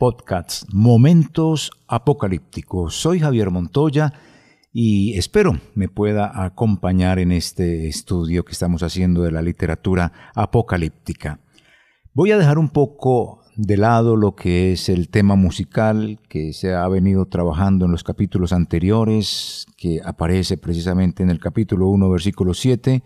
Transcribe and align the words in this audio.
podcast 0.00 0.64
Momentos 0.72 1.70
Apocalípticos. 1.86 2.94
Soy 2.94 3.20
Javier 3.20 3.50
Montoya 3.50 4.14
y 4.72 5.12
espero 5.18 5.60
me 5.74 5.90
pueda 5.90 6.42
acompañar 6.42 7.18
en 7.18 7.32
este 7.32 7.86
estudio 7.86 8.46
que 8.46 8.52
estamos 8.52 8.82
haciendo 8.82 9.20
de 9.20 9.30
la 9.30 9.42
literatura 9.42 10.10
apocalíptica. 10.34 11.40
Voy 12.14 12.30
a 12.30 12.38
dejar 12.38 12.58
un 12.58 12.70
poco 12.70 13.42
de 13.56 13.76
lado 13.76 14.16
lo 14.16 14.34
que 14.34 14.72
es 14.72 14.88
el 14.88 15.10
tema 15.10 15.34
musical 15.34 16.18
que 16.30 16.54
se 16.54 16.72
ha 16.72 16.88
venido 16.88 17.26
trabajando 17.26 17.84
en 17.84 17.92
los 17.92 18.02
capítulos 18.02 18.54
anteriores, 18.54 19.66
que 19.76 20.00
aparece 20.02 20.56
precisamente 20.56 21.22
en 21.22 21.28
el 21.28 21.40
capítulo 21.40 21.88
1, 21.88 22.08
versículo 22.08 22.54
7, 22.54 23.02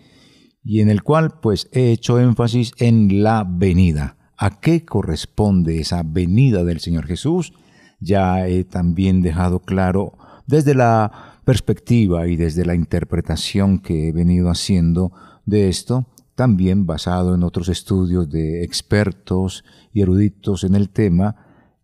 y 0.62 0.80
en 0.80 0.90
el 0.90 1.02
cual 1.02 1.40
pues 1.40 1.68
he 1.72 1.90
hecho 1.90 2.20
énfasis 2.20 2.72
en 2.78 3.24
la 3.24 3.44
venida. 3.44 4.16
¿A 4.36 4.60
qué 4.60 4.84
corresponde 4.84 5.80
esa 5.80 6.02
venida 6.02 6.64
del 6.64 6.80
Señor 6.80 7.06
Jesús? 7.06 7.52
Ya 8.00 8.46
he 8.48 8.64
también 8.64 9.22
dejado 9.22 9.60
claro 9.60 10.18
desde 10.46 10.74
la 10.74 11.40
perspectiva 11.44 12.26
y 12.26 12.36
desde 12.36 12.64
la 12.64 12.74
interpretación 12.74 13.78
que 13.78 14.08
he 14.08 14.12
venido 14.12 14.50
haciendo 14.50 15.12
de 15.46 15.68
esto, 15.68 16.06
también 16.34 16.86
basado 16.86 17.34
en 17.34 17.42
otros 17.42 17.68
estudios 17.68 18.28
de 18.30 18.64
expertos 18.64 19.64
y 19.92 20.02
eruditos 20.02 20.64
en 20.64 20.74
el 20.74 20.88
tema, 20.88 21.36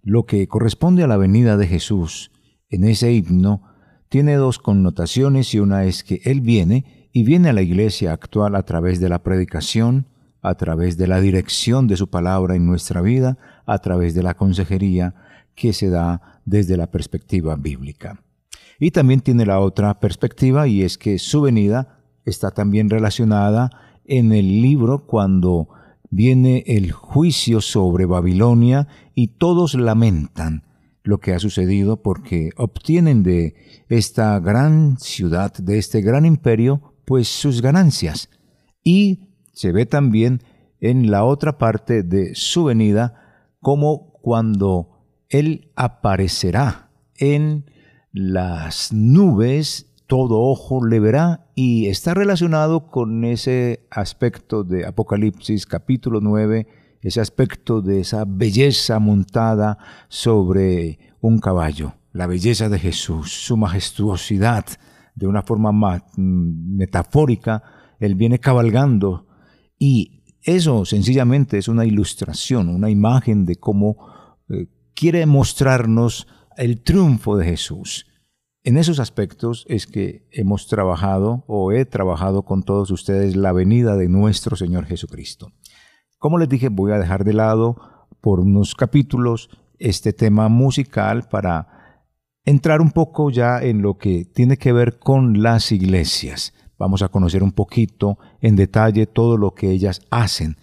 lo 0.03 0.25
que 0.25 0.49
corresponde 0.49 1.05
a 1.05 1.07
la 1.07 1.17
venida 1.17 1.57
de 1.57 1.67
Jesús 1.67 2.33
en 2.71 2.85
ese 2.85 3.13
himno 3.13 3.63
tiene 4.09 4.35
dos 4.35 4.59
connotaciones 4.59 5.55
y 5.55 5.59
una 5.59 5.85
es 5.85 6.03
que 6.03 6.21
Él 6.25 6.41
viene 6.41 7.09
y 7.13 7.25
viene 7.25 7.51
a 7.51 7.53
la 7.53 7.63
iglesia 7.63 8.13
actual 8.13 8.55
a 8.55 8.63
través 8.63 9.01
de 9.01 9.09
la 9.09 9.23
predicación, 9.23 10.07
a 10.43 10.55
través 10.55 10.97
de 10.97 11.07
la 11.07 11.21
dirección 11.21 11.87
de 11.87 11.97
su 11.97 12.09
palabra 12.09 12.57
en 12.57 12.67
nuestra 12.67 13.01
vida, 13.03 13.39
a 13.67 13.79
través 13.79 14.15
de 14.15 14.23
la 14.23 14.35
consejería 14.35 15.15
que 15.55 15.73
se 15.73 15.91
da 15.91 16.41
desde 16.45 16.77
la 16.77 16.91
perspectiva 16.91 17.57
bíblica. 17.57 18.23
Y 18.79 18.93
también 18.93 19.21
tiene 19.21 19.45
la 19.45 19.61
otra 19.61 20.01
perspectiva 20.01 20.67
y 20.67 20.83
es 20.83 20.97
que 20.97 21.19
su 21.19 21.43
venida 21.43 21.99
está 22.25 22.51
también 22.51 22.89
relacionada 22.89 23.71
en 24.05 24.33
el 24.33 24.63
libro 24.63 25.07
cuando 25.07 25.69
viene 26.11 26.65
el 26.67 26.91
juicio 26.93 27.61
sobre 27.61 28.07
Babilonia 28.07 28.89
y 29.15 29.29
todos 29.39 29.75
lamentan 29.75 30.65
lo 31.03 31.19
que 31.19 31.35
ha 31.35 31.39
sucedido 31.39 32.03
porque 32.03 32.51
obtienen 32.57 33.23
de 33.23 33.55
esta 33.89 34.39
gran 34.41 34.99
ciudad, 34.99 35.53
de 35.55 35.79
este 35.79 36.01
gran 36.03 36.27
imperio, 36.27 36.95
pues 37.05 37.29
sus 37.29 37.63
ganancias. 37.63 38.29
Y 38.83 39.30
se 39.61 39.73
ve 39.73 39.85
también 39.85 40.43
en 40.81 41.11
la 41.11 41.25
otra 41.25 41.59
parte 41.59 42.03
de 42.03 42.35
su 42.35 42.65
venida 42.65 43.53
como 43.61 44.15
cuando 44.23 45.05
Él 45.29 45.71
aparecerá 45.77 46.89
en 47.19 47.67
las 48.11 48.91
nubes, 48.91 49.93
todo 50.07 50.41
ojo 50.41 50.83
le 50.87 50.99
verá 50.99 51.47
y 51.55 51.89
está 51.89 52.15
relacionado 52.15 52.87
con 52.87 53.23
ese 53.27 53.87
aspecto 53.91 54.65
de 54.65 54.87
Apocalipsis 54.87 55.67
capítulo 55.67 56.21
9, 56.23 56.67
ese 57.03 57.21
aspecto 57.21 57.83
de 57.83 58.01
esa 58.01 58.25
belleza 58.27 58.99
montada 58.99 59.77
sobre 60.09 60.99
un 61.21 61.39
caballo, 61.39 61.97
la 62.13 62.27
belleza 62.27 62.71
de 62.71 62.79
Jesús, 62.79 63.31
su 63.31 63.59
majestuosidad, 63.59 64.65
de 65.15 65.27
una 65.27 65.43
forma 65.43 65.71
más 65.71 66.03
metafórica, 66.17 67.63
Él 67.99 68.15
viene 68.15 68.39
cabalgando 68.39 69.27
y 69.81 70.23
eso 70.43 70.85
sencillamente 70.85 71.57
es 71.57 71.67
una 71.67 71.87
ilustración, 71.87 72.69
una 72.69 72.91
imagen 72.91 73.47
de 73.47 73.57
cómo 73.57 73.97
eh, 74.51 74.67
quiere 74.95 75.25
mostrarnos 75.25 76.29
el 76.59 76.83
triunfo 76.83 77.39
de 77.39 77.47
Jesús. 77.47 78.07
En 78.63 78.77
esos 78.77 79.01
aspectos 79.01 79.65
es 79.69 79.87
que 79.87 80.29
hemos 80.33 80.67
trabajado 80.67 81.45
o 81.47 81.73
he 81.73 81.87
trabajado 81.87 82.43
con 82.43 82.63
todos 82.63 82.91
ustedes 82.91 83.37
la 83.37 83.53
venida 83.53 83.97
de 83.97 84.09
nuestro 84.09 84.55
Señor 84.55 84.85
Jesucristo. 84.85 85.51
Como 86.19 86.37
les 86.39 86.51
dije, 86.51 86.69
voy 86.69 86.93
a 86.93 86.99
dejar 86.99 87.25
de 87.25 87.33
lado 87.33 88.07
por 88.21 88.41
unos 88.41 88.75
capítulos 88.75 89.49
este 89.79 90.13
tema 90.13 90.51
musical 90.51 91.27
para 91.31 92.03
entrar 92.45 92.83
un 92.83 92.91
poco 92.91 93.31
ya 93.31 93.63
en 93.63 93.81
lo 93.81 93.97
que 93.97 94.27
tiene 94.27 94.59
que 94.59 94.75
ver 94.75 94.99
con 94.99 95.43
las 95.43 95.73
iglesias. 95.73 96.53
Vamos 96.81 97.03
a 97.03 97.11
conocer 97.11 97.43
un 97.43 97.53
poquito 97.53 98.19
en 98.41 98.57
detalle 98.57 99.05
todo 99.05 99.37
lo 99.37 99.55
que 99.55 99.71
ellas 99.71 100.01
hacen, 100.09 100.57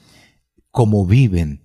cómo 0.71 1.05
viven, 1.05 1.61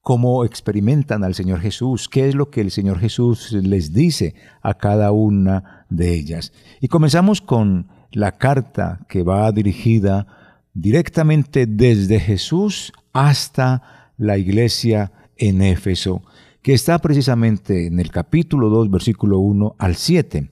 cómo 0.00 0.44
experimentan 0.44 1.24
al 1.24 1.34
Señor 1.34 1.58
Jesús, 1.58 2.08
qué 2.08 2.28
es 2.28 2.36
lo 2.36 2.48
que 2.48 2.60
el 2.60 2.70
Señor 2.70 3.00
Jesús 3.00 3.50
les 3.50 3.92
dice 3.92 4.36
a 4.62 4.74
cada 4.74 5.10
una 5.10 5.86
de 5.90 6.14
ellas. 6.14 6.52
Y 6.80 6.86
comenzamos 6.86 7.40
con 7.40 7.88
la 8.12 8.30
carta 8.30 9.04
que 9.08 9.24
va 9.24 9.50
dirigida 9.50 10.28
directamente 10.72 11.66
desde 11.66 12.20
Jesús 12.20 12.92
hasta 13.12 14.12
la 14.18 14.38
iglesia 14.38 15.10
en 15.36 15.62
Éfeso, 15.62 16.22
que 16.62 16.74
está 16.74 17.00
precisamente 17.00 17.88
en 17.88 17.98
el 17.98 18.12
capítulo 18.12 18.68
2, 18.68 18.88
versículo 18.88 19.40
1 19.40 19.74
al 19.76 19.96
7. 19.96 20.48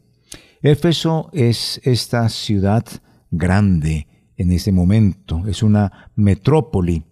Éfeso 0.61 1.31
es 1.33 1.81
esta 1.85 2.29
ciudad 2.29 2.85
grande 3.37 4.07
en 4.37 4.51
ese 4.51 4.73
momento, 4.73 5.47
es 5.47 5.63
una 5.63 6.11
metrópoli 6.17 7.05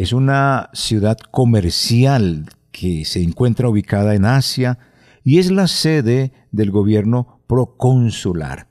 es 0.00 0.14
una 0.14 0.70
ciudad 0.72 1.18
comercial 1.18 2.48
que 2.72 3.04
se 3.04 3.22
encuentra 3.22 3.68
ubicada 3.68 4.14
en 4.14 4.24
Asia 4.24 4.78
y 5.24 5.38
es 5.38 5.50
la 5.50 5.66
sede 5.66 6.32
del 6.52 6.70
gobierno 6.70 7.42
proconsular. 7.46 8.68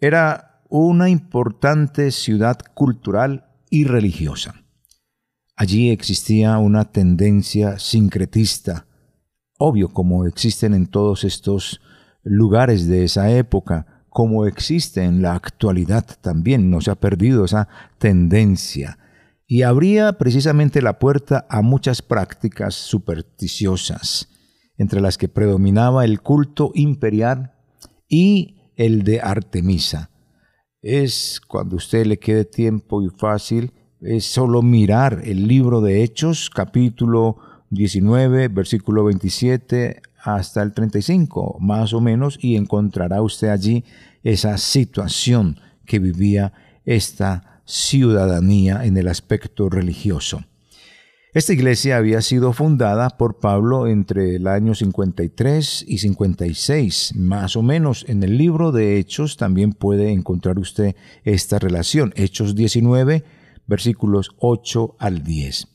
Era 0.00 0.64
una 0.68 1.08
importante 1.08 2.10
ciudad 2.10 2.58
cultural 2.74 3.46
y 3.70 3.84
religiosa. 3.84 4.64
Allí 5.54 5.90
existía 5.90 6.58
una 6.58 6.90
tendencia 6.90 7.78
sincretista, 7.78 8.86
obvio 9.58 9.88
como 9.90 10.26
existen 10.26 10.74
en 10.74 10.86
todos 10.86 11.22
estos 11.22 11.80
lugares 12.24 12.88
de 12.88 13.04
esa 13.04 13.30
época, 13.30 13.91
como 14.12 14.46
existe 14.46 15.02
en 15.02 15.22
la 15.22 15.34
actualidad 15.34 16.04
también, 16.20 16.70
no 16.70 16.80
se 16.80 16.90
ha 16.90 16.96
perdido 16.96 17.46
esa 17.46 17.68
tendencia 17.98 18.98
y 19.46 19.62
abría 19.62 20.14
precisamente 20.14 20.80
la 20.80 20.98
puerta 20.98 21.46
a 21.50 21.62
muchas 21.62 22.00
prácticas 22.02 22.74
supersticiosas, 22.74 24.28
entre 24.76 25.00
las 25.00 25.18
que 25.18 25.28
predominaba 25.28 26.04
el 26.04 26.20
culto 26.20 26.72
imperial 26.74 27.54
y 28.08 28.72
el 28.76 29.02
de 29.02 29.20
Artemisa. 29.20 30.10
Es 30.80 31.40
cuando 31.46 31.76
usted 31.76 32.06
le 32.06 32.18
quede 32.18 32.44
tiempo 32.44 33.02
y 33.02 33.08
fácil, 33.08 33.72
es 34.00 34.24
solo 34.24 34.62
mirar 34.62 35.20
el 35.24 35.46
libro 35.46 35.80
de 35.80 36.02
Hechos, 36.02 36.50
capítulo 36.50 37.36
19, 37.70 38.48
versículo 38.48 39.04
27 39.04 40.02
hasta 40.22 40.62
el 40.62 40.72
35, 40.72 41.58
más 41.60 41.92
o 41.92 42.00
menos, 42.00 42.38
y 42.40 42.56
encontrará 42.56 43.22
usted 43.22 43.48
allí 43.48 43.84
esa 44.22 44.56
situación 44.58 45.58
que 45.84 45.98
vivía 45.98 46.52
esta 46.84 47.62
ciudadanía 47.64 48.84
en 48.84 48.96
el 48.96 49.08
aspecto 49.08 49.68
religioso. 49.68 50.42
Esta 51.34 51.54
iglesia 51.54 51.96
había 51.96 52.20
sido 52.20 52.52
fundada 52.52 53.08
por 53.08 53.38
Pablo 53.38 53.86
entre 53.86 54.36
el 54.36 54.46
año 54.46 54.74
53 54.74 55.86
y 55.88 55.96
56, 55.96 57.14
más 57.16 57.56
o 57.56 57.62
menos. 57.62 58.04
En 58.06 58.22
el 58.22 58.36
libro 58.36 58.70
de 58.70 58.98
Hechos 58.98 59.38
también 59.38 59.72
puede 59.72 60.10
encontrar 60.10 60.58
usted 60.58 60.94
esta 61.24 61.58
relación. 61.58 62.12
Hechos 62.16 62.54
19, 62.54 63.24
versículos 63.66 64.32
8 64.40 64.96
al 64.98 65.24
10. 65.24 65.68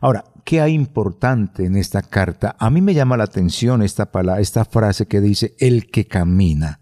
Ahora, 0.00 0.26
¿qué 0.48 0.60
hay 0.62 0.72
importante 0.72 1.66
en 1.66 1.76
esta 1.76 2.00
carta? 2.00 2.56
A 2.58 2.70
mí 2.70 2.80
me 2.80 2.94
llama 2.94 3.18
la 3.18 3.24
atención 3.24 3.82
esta, 3.82 4.10
palabra, 4.10 4.40
esta 4.40 4.64
frase 4.64 5.04
que 5.04 5.20
dice 5.20 5.54
el 5.58 5.90
que 5.90 6.06
camina. 6.06 6.80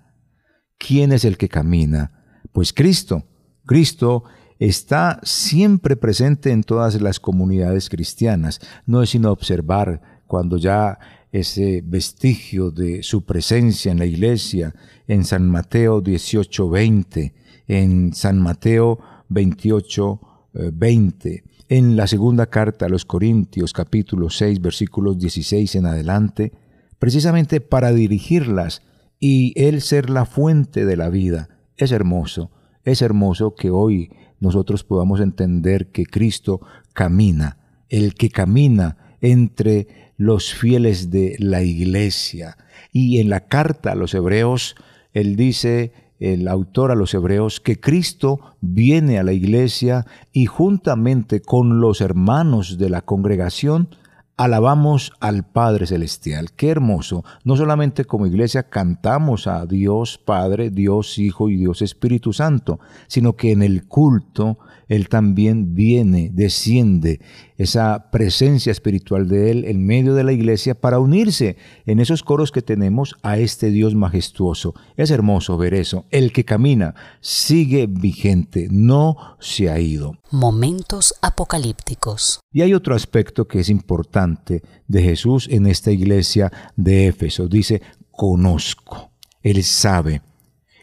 ¿Quién 0.79 1.11
es 1.11 1.25
el 1.25 1.37
que 1.37 1.49
camina? 1.49 2.13
Pues 2.53 2.73
Cristo. 2.73 3.25
Cristo 3.65 4.23
está 4.61 5.19
siempre 5.25 5.97
presente 5.97 6.53
en 6.53 6.63
todas 6.63 7.03
las 7.03 7.19
comunidades 7.19 7.89
cristianas. 7.89 8.61
No 8.87 9.03
es 9.03 9.11
sino 9.11 9.33
observar 9.33 10.01
cuando 10.29 10.59
ya 10.59 11.01
ese 11.33 11.83
vestigio 11.85 12.71
de 12.71 13.03
su 13.03 13.25
presencia 13.25 13.91
en 13.91 13.99
la 13.99 14.07
iglesia 14.07 14.77
en 15.09 15.25
San 15.25 15.51
Mateo 15.51 16.05
18:20, 16.05 17.35
en 17.67 18.15
San 18.15 18.39
Mateo 18.39 19.01
28:20, 19.29 21.43
en 21.69 21.97
la 21.97 22.07
segunda 22.07 22.47
carta 22.47 22.87
a 22.87 22.89
los 22.89 23.05
Corintios 23.05 23.73
capítulo 23.73 24.31
6 24.31 24.61
versículos 24.61 25.19
16 25.19 25.75
en 25.75 25.87
adelante, 25.87 26.53
precisamente 26.99 27.61
para 27.61 27.93
dirigirlas 27.93 28.83
y 29.19 29.53
Él 29.61 29.81
ser 29.81 30.11
la 30.11 30.27
fuente 30.27 30.85
de 30.85 30.97
la 30.97 31.09
vida. 31.09 31.49
Es 31.77 31.93
hermoso, 31.93 32.51
es 32.85 33.03
hermoso 33.03 33.55
que 33.55 33.71
hoy 33.71 34.11
nosotros 34.39 34.85
podamos 34.85 35.21
entender 35.21 35.89
que 35.89 36.07
Cristo 36.07 36.61
camina, 36.93 37.59
el 37.89 38.15
que 38.15 38.31
camina 38.31 39.17
entre 39.21 40.13
los 40.17 40.55
fieles 40.55 41.11
de 41.11 41.37
la 41.39 41.63
iglesia. 41.63 42.57
Y 42.93 43.19
en 43.19 43.29
la 43.29 43.49
carta 43.49 43.93
a 43.93 43.97
los 43.97 44.15
hebreos, 44.15 44.77
Él 45.13 45.37
dice, 45.37 45.93
el 46.19 46.49
autor 46.49 46.91
a 46.91 46.95
los 46.95 47.13
hebreos, 47.15 47.61
que 47.61 47.79
Cristo 47.79 48.41
viene 48.61 49.19
a 49.19 49.23
la 49.23 49.33
iglesia 49.33 50.07
y 50.33 50.47
juntamente 50.47 51.41
con 51.41 51.81
los 51.81 52.01
hermanos 52.01 52.79
de 52.79 52.91
la 52.91 53.03
congregación, 53.03 53.89
alabamos 54.37 55.13
al 55.21 55.45
Padre 55.45 55.87
Celestial. 55.87 56.53
Qué 56.53 56.69
hermoso. 56.69 57.25
No 57.45 57.57
solamente 57.57 58.05
como 58.05 58.27
iglesia 58.27 58.65
cantamos 58.65 59.47
a 59.47 59.67
Dios 59.67 60.19
Padre, 60.19 60.71
Dios 60.71 61.19
Hijo 61.19 61.49
y 61.49 61.57
Dios 61.57 61.81
Espíritu 61.83 62.33
Santo, 62.33 62.79
sino 63.07 63.35
que 63.35 63.53
en 63.53 63.63
el 63.63 63.87
culto 63.87 64.59
Él 64.89 65.09
también 65.09 65.75
viene, 65.75 66.31
desciende 66.33 67.21
esa 67.57 68.11
presencia 68.11 68.71
espiritual 68.71 69.29
de 69.29 69.51
Él 69.51 69.65
en 69.65 69.85
medio 69.85 70.15
de 70.15 70.25
la 70.25 70.33
iglesia 70.33 70.75
para 70.75 70.99
unirse 70.99 71.57
en 71.87 72.01
esos 72.01 72.23
coros 72.23 72.53
que 72.53 72.63
tenemos 72.63 73.17
a 73.23 73.39
este 73.39 73.71
Dios 73.71 73.95
majestuoso. 73.95 74.75
Es 74.97 75.11
hermoso 75.11 75.57
ver 75.57 75.75
eso. 75.75 76.07
El 76.11 76.33
que 76.33 76.45
camina 76.45 76.95
sigue 77.21 77.87
vigente, 77.87 78.69
no 78.71 79.17
se 79.41 79.71
ha 79.71 79.79
ido. 79.79 80.19
Momentos 80.31 81.15
apocalípticos. 81.23 82.41
Y 82.53 82.63
hay 82.63 82.75
otro 82.75 82.95
aspecto 82.95 83.49
que 83.49 83.61
es 83.61 83.69
importante 83.69 84.63
de 84.87 85.03
Jesús 85.03 85.49
en 85.51 85.67
esta 85.67 85.91
iglesia 85.91 86.53
de 86.77 87.09
Éfeso. 87.09 87.49
Dice, 87.49 87.83
conozco. 88.11 89.11
Él 89.43 89.63
sabe. 89.63 90.23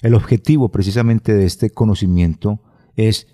El 0.01 0.15
objetivo 0.15 0.69
precisamente 0.69 1.33
de 1.33 1.45
este 1.45 1.69
conocimiento 1.69 2.59
es 2.95 3.27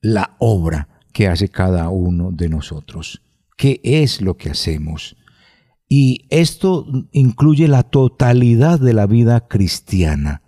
la 0.00 0.36
obra 0.38 0.95
que 1.16 1.28
hace 1.28 1.48
cada 1.48 1.88
uno 1.88 2.30
de 2.30 2.50
nosotros. 2.50 3.22
¿Qué 3.56 3.80
es 3.82 4.20
lo 4.20 4.36
que 4.36 4.50
hacemos? 4.50 5.16
Y 5.88 6.26
esto 6.28 6.84
incluye 7.10 7.68
la 7.68 7.84
totalidad 7.84 8.78
de 8.78 8.92
la 8.92 9.06
vida 9.06 9.48
cristiana. 9.48 10.42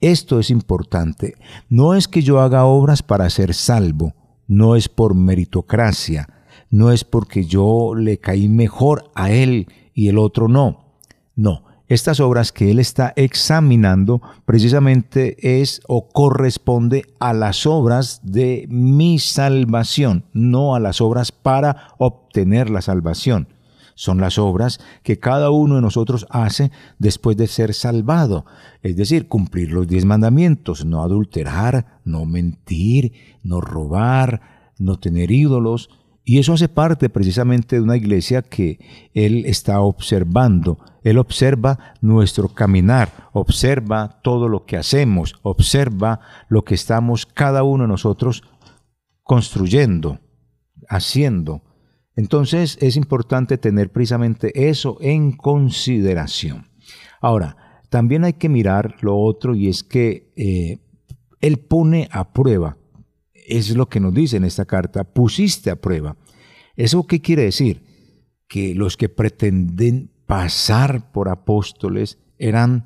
Esto 0.00 0.40
es 0.40 0.48
importante. 0.48 1.34
No 1.68 1.92
es 1.92 2.08
que 2.08 2.22
yo 2.22 2.40
haga 2.40 2.64
obras 2.64 3.02
para 3.02 3.28
ser 3.28 3.52
salvo, 3.52 4.14
no 4.46 4.74
es 4.74 4.88
por 4.88 5.14
meritocracia, 5.14 6.30
no 6.70 6.92
es 6.92 7.04
porque 7.04 7.44
yo 7.44 7.94
le 7.94 8.16
caí 8.20 8.48
mejor 8.48 9.10
a 9.14 9.30
él 9.30 9.66
y 9.92 10.08
el 10.08 10.16
otro 10.16 10.48
no. 10.48 10.96
No, 11.36 11.64
estas 11.90 12.20
obras 12.20 12.52
que 12.52 12.70
él 12.70 12.78
está 12.78 13.12
examinando 13.16 14.22
precisamente 14.44 15.60
es 15.60 15.80
o 15.88 16.08
corresponde 16.08 17.04
a 17.18 17.32
las 17.32 17.66
obras 17.66 18.20
de 18.22 18.66
mi 18.70 19.18
salvación, 19.18 20.24
no 20.32 20.76
a 20.76 20.80
las 20.80 21.00
obras 21.00 21.32
para 21.32 21.88
obtener 21.98 22.70
la 22.70 22.80
salvación. 22.80 23.48
Son 23.96 24.20
las 24.20 24.38
obras 24.38 24.78
que 25.02 25.18
cada 25.18 25.50
uno 25.50 25.74
de 25.74 25.82
nosotros 25.82 26.28
hace 26.30 26.70
después 27.00 27.36
de 27.36 27.48
ser 27.48 27.74
salvado, 27.74 28.46
es 28.82 28.94
decir, 28.94 29.26
cumplir 29.26 29.72
los 29.72 29.88
diez 29.88 30.04
mandamientos, 30.04 30.84
no 30.84 31.02
adulterar, 31.02 31.98
no 32.04 32.24
mentir, 32.24 33.14
no 33.42 33.60
robar, 33.60 34.40
no 34.78 35.00
tener 35.00 35.32
ídolos, 35.32 35.90
y 36.24 36.38
eso 36.38 36.52
hace 36.52 36.68
parte 36.68 37.08
precisamente 37.08 37.74
de 37.74 37.82
una 37.82 37.96
iglesia 37.96 38.42
que 38.42 38.78
Él 39.12 39.44
está 39.46 39.80
observando. 39.80 40.78
Él 41.02 41.18
observa 41.18 41.94
nuestro 42.00 42.48
caminar, 42.48 43.28
observa 43.32 44.20
todo 44.22 44.48
lo 44.48 44.66
que 44.66 44.76
hacemos, 44.76 45.34
observa 45.42 46.20
lo 46.48 46.64
que 46.64 46.74
estamos 46.74 47.26
cada 47.26 47.62
uno 47.62 47.84
de 47.84 47.88
nosotros 47.88 48.42
construyendo, 49.22 50.20
haciendo. 50.88 51.62
Entonces 52.16 52.76
es 52.80 52.96
importante 52.96 53.58
tener 53.58 53.90
precisamente 53.90 54.68
eso 54.68 54.98
en 55.00 55.32
consideración. 55.32 56.68
Ahora, 57.20 57.56
también 57.88 58.24
hay 58.24 58.34
que 58.34 58.48
mirar 58.48 58.96
lo 59.00 59.18
otro 59.18 59.54
y 59.54 59.68
es 59.68 59.82
que 59.82 60.32
eh, 60.36 60.78
Él 61.40 61.58
pone 61.58 62.08
a 62.12 62.32
prueba 62.32 62.76
es 63.50 63.76
lo 63.76 63.88
que 63.88 64.00
nos 64.00 64.14
dice 64.14 64.36
en 64.36 64.44
esta 64.44 64.64
carta, 64.64 65.04
pusiste 65.04 65.70
a 65.70 65.76
prueba. 65.76 66.16
¿Eso 66.76 67.06
qué 67.06 67.20
quiere 67.20 67.42
decir? 67.42 67.82
Que 68.48 68.74
los 68.74 68.96
que 68.96 69.08
pretenden 69.08 70.10
pasar 70.30 71.10
por 71.10 71.28
apóstoles 71.28 72.20
eran, 72.38 72.84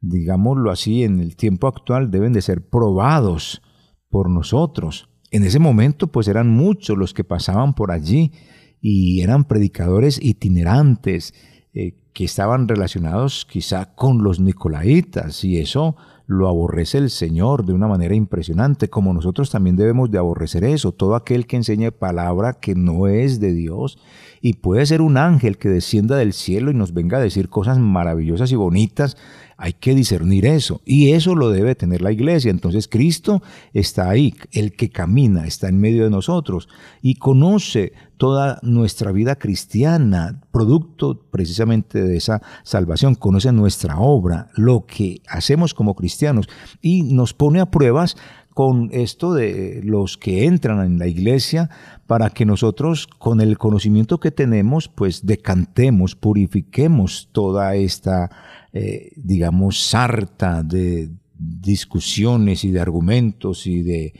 digámoslo 0.00 0.70
así, 0.70 1.04
en 1.04 1.20
el 1.20 1.36
tiempo 1.36 1.66
actual 1.66 2.10
deben 2.10 2.32
de 2.32 2.40
ser 2.40 2.66
probados 2.66 3.60
por 4.08 4.30
nosotros. 4.30 5.10
En 5.30 5.44
ese 5.44 5.58
momento 5.58 6.06
pues 6.06 6.26
eran 6.26 6.48
muchos 6.48 6.96
los 6.96 7.12
que 7.12 7.22
pasaban 7.22 7.74
por 7.74 7.90
allí 7.90 8.32
y 8.80 9.20
eran 9.20 9.44
predicadores 9.44 10.18
itinerantes 10.22 11.34
eh, 11.74 11.98
que 12.14 12.24
estaban 12.24 12.66
relacionados 12.66 13.44
quizá 13.44 13.94
con 13.94 14.22
los 14.22 14.40
nicolaitas 14.40 15.44
y 15.44 15.58
eso 15.58 15.96
lo 16.26 16.48
aborrece 16.48 16.96
el 16.96 17.10
Señor 17.10 17.66
de 17.66 17.74
una 17.74 17.88
manera 17.88 18.14
impresionante, 18.14 18.88
como 18.88 19.12
nosotros 19.12 19.50
también 19.50 19.76
debemos 19.76 20.10
de 20.10 20.18
aborrecer 20.18 20.64
eso, 20.64 20.92
todo 20.92 21.14
aquel 21.14 21.46
que 21.46 21.56
enseñe 21.56 21.92
palabra 21.92 22.54
que 22.54 22.74
no 22.74 23.06
es 23.06 23.38
de 23.38 23.52
Dios 23.52 23.98
y 24.40 24.54
puede 24.54 24.86
ser 24.86 25.00
un 25.02 25.16
ángel 25.16 25.58
que 25.58 25.68
descienda 25.68 26.16
del 26.16 26.32
cielo 26.32 26.70
y 26.70 26.74
nos 26.74 26.92
venga 26.92 27.18
a 27.18 27.22
decir 27.22 27.48
cosas 27.48 27.78
maravillosas 27.78 28.52
y 28.52 28.56
bonitas, 28.56 29.16
hay 29.58 29.72
que 29.72 29.94
discernir 29.94 30.44
eso 30.44 30.82
y 30.84 31.12
eso 31.12 31.34
lo 31.34 31.50
debe 31.50 31.74
tener 31.74 32.02
la 32.02 32.12
iglesia. 32.12 32.50
Entonces 32.50 32.88
Cristo 32.88 33.42
está 33.72 34.08
ahí, 34.08 34.34
el 34.52 34.72
que 34.72 34.90
camina, 34.90 35.46
está 35.46 35.68
en 35.68 35.80
medio 35.80 36.04
de 36.04 36.10
nosotros 36.10 36.68
y 37.00 37.14
conoce 37.14 37.92
toda 38.18 38.58
nuestra 38.62 39.12
vida 39.12 39.36
cristiana, 39.36 40.40
producto 40.50 41.20
precisamente 41.30 42.02
de 42.02 42.16
esa 42.16 42.42
salvación, 42.64 43.14
conoce 43.14 43.52
nuestra 43.52 43.98
obra, 43.98 44.48
lo 44.54 44.86
que 44.86 45.22
hacemos 45.28 45.74
como 45.74 45.94
cristianos 45.94 46.48
y 46.80 47.02
nos 47.02 47.34
pone 47.34 47.60
a 47.60 47.70
pruebas 47.70 48.16
con 48.56 48.88
esto 48.90 49.34
de 49.34 49.82
los 49.84 50.16
que 50.16 50.46
entran 50.46 50.82
en 50.82 50.98
la 50.98 51.06
iglesia 51.06 51.68
para 52.06 52.30
que 52.30 52.46
nosotros 52.46 53.06
con 53.06 53.42
el 53.42 53.58
conocimiento 53.58 54.18
que 54.18 54.30
tenemos 54.30 54.88
pues 54.88 55.26
decantemos, 55.26 56.16
purifiquemos 56.16 57.28
toda 57.32 57.76
esta 57.76 58.30
eh, 58.72 59.10
digamos 59.14 59.86
sarta 59.86 60.62
de 60.62 61.10
discusiones 61.34 62.64
y 62.64 62.70
de 62.70 62.80
argumentos 62.80 63.66
y 63.66 63.82
de 63.82 64.14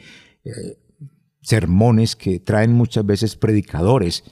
eh, 0.45 0.53
sermones 1.41 2.15
que 2.15 2.39
traen 2.39 2.75
muchas 2.75 3.07
veces 3.07 3.37
predicadores 3.37 4.23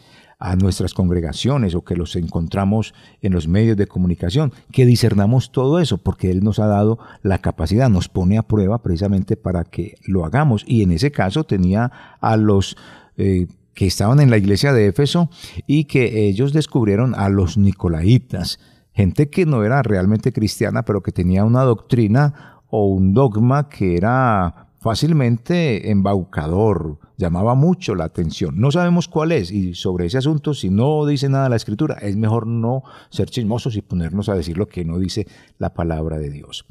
a 0.44 0.56
nuestras 0.56 0.92
congregaciones 0.92 1.74
o 1.74 1.84
que 1.84 1.96
los 1.96 2.16
encontramos 2.16 2.92
en 3.22 3.32
los 3.32 3.48
medios 3.48 3.78
de 3.78 3.86
comunicación, 3.86 4.52
que 4.70 4.84
discernamos 4.84 5.52
todo 5.52 5.78
eso, 5.80 5.96
porque 5.96 6.30
Él 6.30 6.44
nos 6.44 6.58
ha 6.58 6.66
dado 6.66 6.98
la 7.22 7.38
capacidad, 7.38 7.88
nos 7.88 8.10
pone 8.10 8.36
a 8.36 8.42
prueba 8.42 8.82
precisamente 8.82 9.38
para 9.38 9.64
que 9.64 9.94
lo 10.06 10.26
hagamos. 10.26 10.62
Y 10.66 10.82
en 10.82 10.92
ese 10.92 11.10
caso 11.10 11.44
tenía 11.44 11.90
a 12.20 12.36
los 12.36 12.76
eh, 13.16 13.46
que 13.72 13.86
estaban 13.86 14.20
en 14.20 14.28
la 14.28 14.36
iglesia 14.36 14.74
de 14.74 14.88
Éfeso 14.88 15.30
y 15.66 15.84
que 15.84 16.28
ellos 16.28 16.52
descubrieron 16.52 17.14
a 17.14 17.30
los 17.30 17.56
nicolaitas, 17.56 18.58
gente 18.92 19.30
que 19.30 19.46
no 19.46 19.64
era 19.64 19.82
realmente 19.82 20.34
cristiana, 20.34 20.84
pero 20.84 21.02
que 21.02 21.10
tenía 21.10 21.44
una 21.44 21.62
doctrina 21.62 22.60
o 22.68 22.88
un 22.88 23.14
dogma 23.14 23.70
que 23.70 23.96
era 23.96 24.68
fácilmente 24.78 25.90
embaucador, 25.90 26.98
llamaba 27.16 27.54
mucho 27.54 27.94
la 27.94 28.04
atención. 28.04 28.58
No 28.58 28.70
sabemos 28.70 29.08
cuál 29.08 29.32
es 29.32 29.50
y 29.50 29.74
sobre 29.74 30.06
ese 30.06 30.18
asunto, 30.18 30.54
si 30.54 30.70
no 30.70 31.06
dice 31.06 31.28
nada 31.28 31.48
la 31.48 31.56
escritura, 31.56 31.94
es 32.00 32.16
mejor 32.16 32.46
no 32.46 32.82
ser 33.10 33.30
chismosos 33.30 33.76
y 33.76 33.82
ponernos 33.82 34.28
a 34.28 34.34
decir 34.34 34.56
lo 34.58 34.66
que 34.66 34.84
no 34.84 34.98
dice 34.98 35.26
la 35.58 35.74
palabra 35.74 36.18
de 36.18 36.30
Dios. 36.30 36.66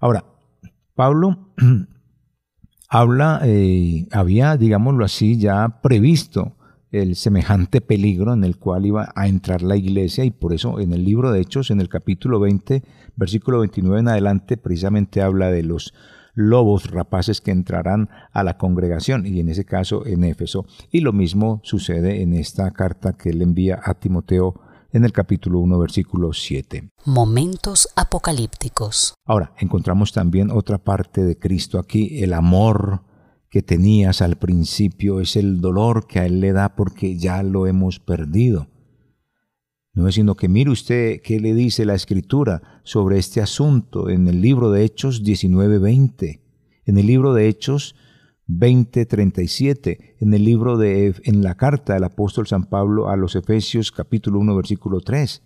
Ahora, 0.00 0.24
Pablo 0.94 1.52
habla, 2.88 3.40
eh, 3.44 4.06
había, 4.12 4.56
digámoslo 4.56 5.04
así, 5.04 5.38
ya 5.38 5.80
previsto 5.82 6.56
el 6.90 7.16
semejante 7.16 7.80
peligro 7.80 8.32
en 8.32 8.44
el 8.44 8.56
cual 8.56 8.86
iba 8.86 9.12
a 9.14 9.28
entrar 9.28 9.60
la 9.62 9.76
iglesia 9.76 10.24
y 10.24 10.30
por 10.30 10.54
eso 10.54 10.80
en 10.80 10.94
el 10.94 11.04
libro 11.04 11.30
de 11.30 11.40
Hechos, 11.40 11.70
en 11.70 11.80
el 11.80 11.88
capítulo 11.88 12.40
20, 12.40 12.82
versículo 13.14 13.60
29 13.60 14.00
en 14.00 14.08
adelante, 14.08 14.56
precisamente 14.56 15.20
habla 15.20 15.50
de 15.50 15.62
los 15.64 15.92
lobos 16.38 16.92
rapaces 16.92 17.40
que 17.40 17.50
entrarán 17.50 18.08
a 18.32 18.44
la 18.44 18.58
congregación, 18.58 19.26
y 19.26 19.40
en 19.40 19.48
ese 19.48 19.64
caso 19.64 20.06
en 20.06 20.22
Éfeso. 20.22 20.66
Y 20.92 21.00
lo 21.00 21.12
mismo 21.12 21.60
sucede 21.64 22.22
en 22.22 22.32
esta 22.32 22.70
carta 22.70 23.14
que 23.14 23.30
él 23.30 23.42
envía 23.42 23.80
a 23.82 23.94
Timoteo 23.94 24.54
en 24.92 25.04
el 25.04 25.12
capítulo 25.12 25.58
1, 25.58 25.78
versículo 25.80 26.32
7. 26.32 26.90
Momentos 27.06 27.88
apocalípticos. 27.96 29.14
Ahora, 29.26 29.52
encontramos 29.58 30.12
también 30.12 30.52
otra 30.52 30.78
parte 30.78 31.24
de 31.24 31.36
Cristo 31.36 31.80
aquí, 31.80 32.22
el 32.22 32.32
amor 32.32 33.02
que 33.50 33.62
tenías 33.62 34.22
al 34.22 34.36
principio 34.36 35.20
es 35.20 35.34
el 35.34 35.60
dolor 35.60 36.06
que 36.06 36.20
a 36.20 36.26
Él 36.26 36.40
le 36.40 36.52
da 36.52 36.76
porque 36.76 37.18
ya 37.18 37.42
lo 37.42 37.66
hemos 37.66 37.98
perdido. 37.98 38.68
No 39.94 40.06
es 40.06 40.14
sino 40.14 40.36
que 40.36 40.48
mire 40.48 40.70
usted 40.70 41.20
qué 41.22 41.40
le 41.40 41.54
dice 41.54 41.84
la 41.84 41.94
Escritura 41.94 42.80
sobre 42.84 43.18
este 43.18 43.40
asunto 43.40 44.10
en 44.10 44.28
el 44.28 44.40
libro 44.40 44.70
de 44.70 44.84
Hechos 44.84 45.22
19:20, 45.24 46.42
en 46.84 46.98
el 46.98 47.06
libro 47.06 47.34
de 47.34 47.48
Hechos 47.48 47.94
20:37, 48.46 50.16
en 50.20 50.34
el 50.34 50.44
libro 50.44 50.78
de 50.78 51.14
en 51.24 51.42
la 51.42 51.56
carta 51.56 51.94
del 51.94 52.04
apóstol 52.04 52.46
San 52.46 52.64
Pablo 52.64 53.08
a 53.08 53.16
los 53.16 53.34
Efesios 53.34 53.90
capítulo 53.92 54.38
1 54.38 54.56
versículo 54.56 55.00
3. 55.00 55.42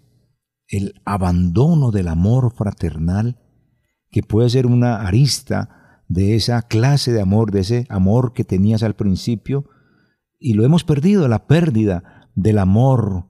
El 0.69 1.01
abandono 1.05 1.91
del 1.91 2.09
amor 2.09 2.53
fraternal 2.53 3.39
que 4.11 4.23
puede 4.23 4.51
ser 4.51 4.67
una 4.67 4.97
arista 4.97 6.05
de 6.09 6.35
esa 6.35 6.61
clase 6.63 7.13
de 7.13 7.23
amor, 7.23 7.51
de 7.51 7.61
ese 7.61 7.87
amor 7.89 8.35
que 8.35 8.45
tenías 8.45 8.83
al 8.83 8.95
principio, 8.95 9.65
y 10.39 10.53
lo 10.53 10.65
hemos 10.65 10.85
perdido, 10.85 11.27
la 11.27 11.47
pérdida 11.47 12.29
del 12.35 12.59
amor 12.59 13.29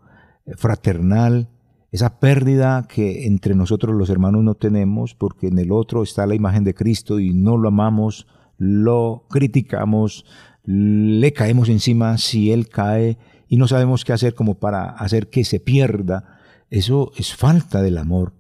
fraternal, 0.57 1.49
esa 1.91 2.19
pérdida 2.19 2.87
que 2.89 3.27
entre 3.27 3.55
nosotros 3.55 3.95
los 3.95 4.09
hermanos 4.09 4.43
no 4.43 4.55
tenemos, 4.55 5.15
porque 5.15 5.49
en 5.49 5.59
el 5.59 5.73
otro 5.73 6.03
está 6.03 6.27
la 6.27 6.35
imagen 6.35 6.65
de 6.65 6.75
Cristo 6.75 7.21
y 7.21 7.35
no 7.35 7.57
lo 7.57 7.69
amamos, 7.69 8.27
lo 8.57 9.27
criticamos, 9.29 10.25
le 10.65 11.33
caemos 11.33 11.69
encima 11.69 12.17
si 12.19 12.53
Él 12.53 12.69
cae 12.69 13.19
y 13.49 13.59
no 13.59 13.69
sabemos 13.69 14.05
qué 14.05 14.15
hacer 14.15 14.35
como 14.35 14.55
para 14.55 14.85
hacer 14.85 15.29
que 15.29 15.45
se 15.45 15.61
pierda. 15.61 16.39
Eso 16.71 17.13
es 17.17 17.35
falta 17.35 17.83
del 17.83 17.99
amor. 17.99 18.33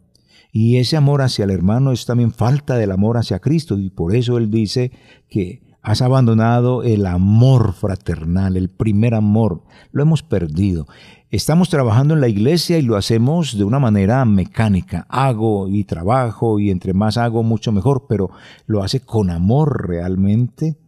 Y 0.53 0.79
ese 0.79 0.97
amor 0.97 1.21
hacia 1.21 1.45
el 1.45 1.51
hermano 1.51 1.93
es 1.93 2.07
también 2.07 2.33
falta 2.33 2.77
del 2.77 2.91
amor 2.91 3.19
hacia 3.19 3.39
Cristo. 3.39 3.79
Y 3.79 3.91
por 3.91 4.15
eso 4.15 4.39
Él 4.39 4.51
dice 4.51 4.93
que 5.29 5.63
has 5.83 6.01
abandonado 6.01 6.85
el 6.85 7.07
amor 7.07 7.73
fraternal, 7.73 8.57
el 8.57 8.71
primer 8.71 9.15
amor. 9.15 9.65
Lo 9.91 10.03
hemos 10.03 10.23
perdido. 10.23 10.87
Estamos 11.31 11.71
trabajando 11.71 12.15
en 12.15 12.21
la 12.21 12.29
iglesia 12.29 12.79
y 12.79 12.83
lo 12.83 12.97
hacemos 12.97 13.59
de 13.59 13.65
una 13.65 13.81
manera 13.81 14.25
mecánica. 14.25 15.07
Hago 15.09 15.69
y 15.69 15.85
trabajo 15.85 16.61
y 16.61 16.71
entre 16.71 16.93
más 16.93 17.17
hago 17.17 17.43
mucho 17.43 17.73
mejor, 17.73 18.07
pero 18.09 18.31
lo 18.67 18.83
hace 18.83 19.01
con 19.01 19.31
amor 19.31 19.89
realmente. 19.89 20.79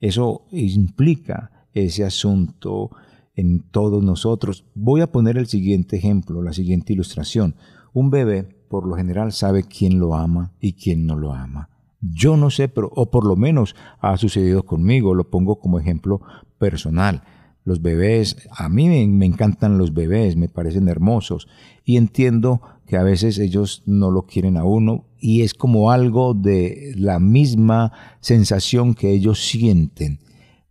Eso 0.00 0.46
implica 0.50 1.68
ese 1.72 2.04
asunto 2.04 2.90
en 3.34 3.70
todos 3.70 4.02
nosotros. 4.02 4.64
Voy 4.74 5.02
a 5.02 5.12
poner 5.12 5.38
el 5.38 5.46
siguiente 5.46 5.96
ejemplo, 5.96 6.42
la 6.42 6.52
siguiente 6.52 6.92
ilustración. 6.92 7.54
Un 7.92 8.10
bebé 8.10 8.44
por 8.68 8.88
lo 8.88 8.96
general 8.96 9.32
sabe 9.32 9.62
quién 9.62 10.00
lo 10.00 10.16
ama 10.16 10.52
y 10.58 10.72
quién 10.72 11.06
no 11.06 11.16
lo 11.16 11.32
ama. 11.32 11.75
Yo 12.00 12.36
no 12.36 12.50
sé, 12.50 12.68
pero, 12.68 12.90
o 12.94 13.10
por 13.10 13.26
lo 13.26 13.36
menos 13.36 13.74
ha 14.00 14.16
sucedido 14.16 14.64
conmigo, 14.64 15.14
lo 15.14 15.30
pongo 15.30 15.58
como 15.58 15.78
ejemplo 15.78 16.20
personal. 16.58 17.22
Los 17.64 17.82
bebés, 17.82 18.36
a 18.50 18.68
mí 18.68 18.88
me, 18.88 19.26
encantan 19.26 19.76
los 19.76 19.92
bebés, 19.92 20.36
me 20.36 20.48
parecen 20.48 20.88
hermosos 20.88 21.48
y 21.84 21.96
entiendo 21.96 22.60
que 22.86 22.96
a 22.96 23.02
veces 23.02 23.38
ellos 23.38 23.82
no 23.86 24.12
lo 24.12 24.22
quieren 24.22 24.56
a 24.56 24.64
uno 24.64 25.06
y 25.18 25.42
es 25.42 25.52
como 25.52 25.90
algo 25.90 26.32
de 26.32 26.92
la 26.96 27.18
misma 27.18 27.92
sensación 28.20 28.94
que 28.94 29.10
ellos 29.10 29.44
sienten 29.44 30.20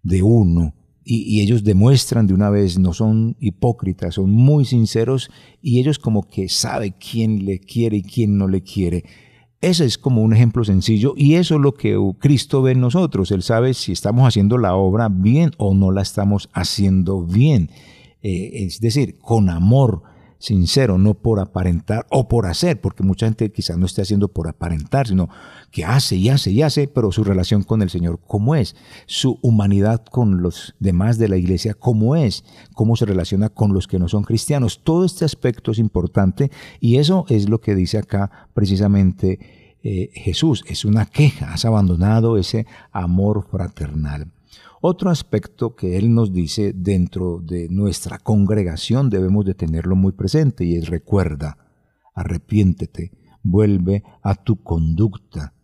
de 0.04 0.24
uno 0.24 0.74
y, 1.04 1.42
ellos 1.42 1.64
demuestran 1.64 2.26
de 2.26 2.34
una 2.34 2.50
vez, 2.50 2.80
no 2.80 2.92
son 2.94 3.36
hipócritas, 3.40 4.16
son 4.16 4.32
muy 4.32 4.66
sinceros 4.66 5.30
y 5.62 5.80
ellos 5.80 6.00
como 6.00 6.24
que 6.24 6.50
sabe 6.50 6.94
quién 6.94 7.46
le 7.46 7.60
quiere 7.60 7.98
y 7.98 8.04
quién 8.04 8.38
no 8.38 8.48
le 8.48 8.64
quiere. 8.64 9.04
Ese 9.62 9.86
es 9.86 9.98
como 9.98 10.22
un 10.22 10.34
ejemplo 10.34 10.64
sencillo 10.64 11.14
y 11.16 11.36
eso 11.36 11.56
es 11.56 11.62
lo 11.62 11.74
que 11.74 11.98
Cristo 12.20 12.62
ve 12.62 12.72
en 12.72 12.82
nosotros. 12.82 13.32
Él 13.32 13.42
sabe 13.42 13.74
si 13.74 13.92
estamos 13.92 14.28
haciendo 14.28 14.58
la 14.58 14.76
obra 14.76 15.10
bien 15.10 15.52
o 15.58 15.74
no 15.74 15.92
la 15.92 16.02
estamos 16.02 16.50
haciendo 16.54 17.22
bien. 17.24 17.70
Eh, 18.22 18.66
es 18.66 18.80
decir, 18.80 19.18
con 19.20 19.50
amor 19.50 20.04
sincero, 20.46 21.00
no 21.00 21.16
por 21.16 21.40
aparentar 21.40 22.06
o 22.12 22.28
por 22.28 22.46
hacer, 22.46 22.80
porque 22.80 23.02
mucha 23.02 23.26
gente 23.26 23.52
quizás 23.52 23.80
no 23.80 23.88
esté 23.88 24.04
haciendo 24.04 24.28
por 24.28 24.48
aparentar, 24.48 25.08
sino 25.08 25.28
que 25.72 25.84
hace 25.84 26.18
y 26.18 26.30
hace 26.30 26.52
y 26.52 26.62
hace, 26.62 26.88
pero 26.88 27.12
su 27.12 27.24
relación 27.24 27.64
con 27.64 27.82
el 27.82 27.90
Señor, 27.90 28.20
¿cómo 28.28 28.54
es? 28.56 28.76
Su 29.08 29.40
humanidad 29.42 30.06
con 30.06 30.44
los 30.44 30.76
demás 30.80 31.18
de 31.18 31.30
la 31.30 31.38
iglesia, 31.38 31.74
¿cómo 31.74 32.16
es? 32.16 32.44
¿Cómo 32.76 32.96
se 32.96 33.06
relaciona 33.06 33.50
con 33.50 33.74
los 33.74 33.88
que 33.88 33.98
no 33.98 34.08
son 34.08 34.24
cristianos? 34.24 34.82
Todo 34.84 35.04
este 35.06 35.26
aspecto 35.26 35.72
es 35.72 35.80
importante 35.80 36.52
y 36.80 36.98
eso 36.98 37.26
es 37.30 37.50
lo 37.50 37.60
que 37.60 37.74
dice 37.74 37.98
acá 37.98 38.50
precisamente 38.54 39.40
eh, 39.82 40.12
Jesús. 40.14 40.64
Es 40.68 40.86
una 40.86 41.08
queja, 41.08 41.54
has 41.54 41.66
abandonado 41.66 42.38
ese 42.38 42.68
amor 42.92 43.48
fraternal. 43.50 44.32
Otro 44.88 45.10
aspecto 45.10 45.76
que 45.76 45.98
Él 45.98 46.14
nos 46.14 46.32
dice 46.32 46.72
dentro 46.72 47.40
de 47.40 47.68
nuestra 47.70 48.20
congregación 48.20 49.10
debemos 49.10 49.44
de 49.44 49.56
tenerlo 49.56 49.96
muy 49.96 50.12
presente 50.12 50.64
y 50.64 50.76
es 50.76 50.90
recuerda, 50.90 51.58
arrepiéntete, 52.14 53.12
vuelve 53.42 54.04
a 54.22 54.36
tu 54.36 54.62
conducta. 54.62 55.56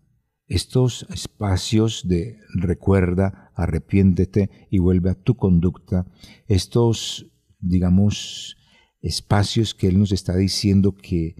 Estos 0.47 1.05
espacios 1.13 2.07
de 2.07 2.39
recuerda, 2.55 3.51
arrepiéntete 3.53 4.49
y 4.71 4.79
vuelve 4.79 5.11
a 5.11 5.21
tu 5.21 5.35
conducta, 5.35 6.07
estos, 6.47 7.27
digamos, 7.59 8.57
espacios 9.03 9.75
que 9.75 9.87
Él 9.87 9.99
nos 9.99 10.13
está 10.13 10.35
diciendo 10.35 10.95
que 10.95 11.35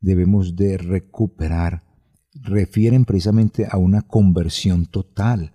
debemos 0.00 0.56
de 0.56 0.78
recuperar, 0.78 1.84
refieren 2.32 3.04
precisamente 3.04 3.68
a 3.70 3.76
una 3.76 4.00
conversión 4.00 4.86
total 4.86 5.52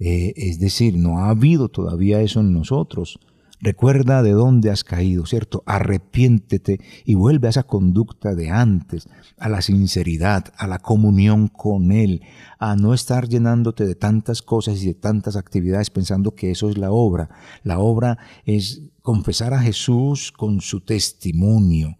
eh, 0.00 0.32
es 0.34 0.58
decir, 0.58 0.96
no 0.96 1.20
ha 1.20 1.28
habido 1.28 1.68
todavía 1.68 2.22
eso 2.22 2.40
en 2.40 2.54
nosotros. 2.54 3.20
Recuerda 3.62 4.22
de 4.22 4.30
dónde 4.30 4.70
has 4.70 4.84
caído, 4.84 5.26
¿cierto? 5.26 5.62
Arrepiéntete 5.66 6.80
y 7.04 7.14
vuelve 7.14 7.46
a 7.46 7.50
esa 7.50 7.64
conducta 7.64 8.34
de 8.34 8.48
antes, 8.48 9.06
a 9.36 9.50
la 9.50 9.60
sinceridad, 9.60 10.46
a 10.56 10.66
la 10.66 10.78
comunión 10.78 11.48
con 11.48 11.92
Él, 11.92 12.22
a 12.58 12.74
no 12.74 12.94
estar 12.94 13.28
llenándote 13.28 13.86
de 13.86 13.94
tantas 13.94 14.40
cosas 14.40 14.82
y 14.82 14.86
de 14.86 14.94
tantas 14.94 15.36
actividades 15.36 15.90
pensando 15.90 16.34
que 16.34 16.50
eso 16.50 16.70
es 16.70 16.78
la 16.78 16.90
obra. 16.90 17.28
La 17.62 17.78
obra 17.78 18.16
es 18.46 18.80
confesar 19.02 19.52
a 19.52 19.60
Jesús 19.60 20.32
con 20.32 20.62
su 20.62 20.80
testimonio, 20.80 21.98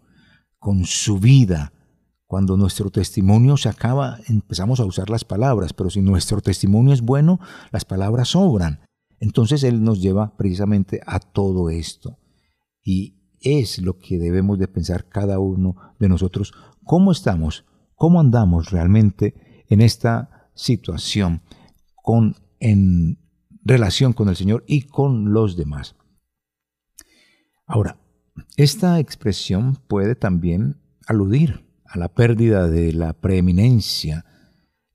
con 0.57 0.85
su 0.85 1.19
vida, 1.19 1.73
cuando 2.31 2.55
nuestro 2.55 2.89
testimonio 2.91 3.57
se 3.57 3.67
acaba, 3.67 4.17
empezamos 4.29 4.79
a 4.79 4.85
usar 4.85 5.09
las 5.09 5.25
palabras, 5.25 5.73
pero 5.73 5.89
si 5.89 6.01
nuestro 6.01 6.39
testimonio 6.39 6.93
es 6.93 7.01
bueno, 7.01 7.41
las 7.73 7.83
palabras 7.83 8.29
sobran. 8.29 8.79
Entonces 9.19 9.65
Él 9.65 9.83
nos 9.83 10.01
lleva 10.01 10.37
precisamente 10.37 11.01
a 11.05 11.19
todo 11.19 11.69
esto. 11.69 12.19
Y 12.81 13.17
es 13.41 13.81
lo 13.81 13.97
que 13.97 14.17
debemos 14.17 14.59
de 14.59 14.69
pensar 14.69 15.09
cada 15.09 15.39
uno 15.39 15.75
de 15.99 16.07
nosotros. 16.07 16.53
¿Cómo 16.85 17.11
estamos? 17.11 17.65
¿Cómo 17.95 18.21
andamos 18.21 18.71
realmente 18.71 19.65
en 19.67 19.81
esta 19.81 20.49
situación 20.55 21.41
con, 22.01 22.37
en 22.61 23.19
relación 23.61 24.13
con 24.13 24.29
el 24.29 24.37
Señor 24.37 24.63
y 24.67 24.83
con 24.83 25.33
los 25.33 25.57
demás? 25.57 25.97
Ahora, 27.65 27.99
esta 28.55 28.99
expresión 29.01 29.75
puede 29.89 30.15
también 30.15 30.81
aludir 31.07 31.69
a 31.91 31.97
la 31.97 32.07
pérdida 32.07 32.69
de 32.69 32.93
la 32.93 33.11
preeminencia 33.13 34.25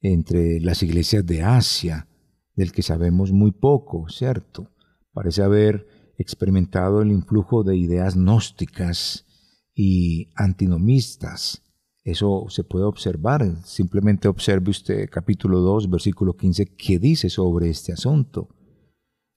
entre 0.00 0.60
las 0.60 0.82
iglesias 0.82 1.26
de 1.26 1.42
Asia, 1.42 2.08
del 2.54 2.72
que 2.72 2.82
sabemos 2.82 3.32
muy 3.32 3.52
poco, 3.52 4.08
¿cierto? 4.08 4.70
Parece 5.12 5.42
haber 5.42 5.86
experimentado 6.16 7.02
el 7.02 7.10
influjo 7.12 7.64
de 7.64 7.76
ideas 7.76 8.16
gnósticas 8.16 9.26
y 9.74 10.30
antinomistas. 10.36 11.62
Eso 12.02 12.46
se 12.48 12.64
puede 12.64 12.86
observar. 12.86 13.44
Simplemente 13.64 14.26
observe 14.26 14.70
usted 14.70 15.10
capítulo 15.10 15.60
2, 15.60 15.90
versículo 15.90 16.34
15, 16.34 16.76
qué 16.76 16.98
dice 16.98 17.28
sobre 17.28 17.68
este 17.68 17.92
asunto. 17.92 18.48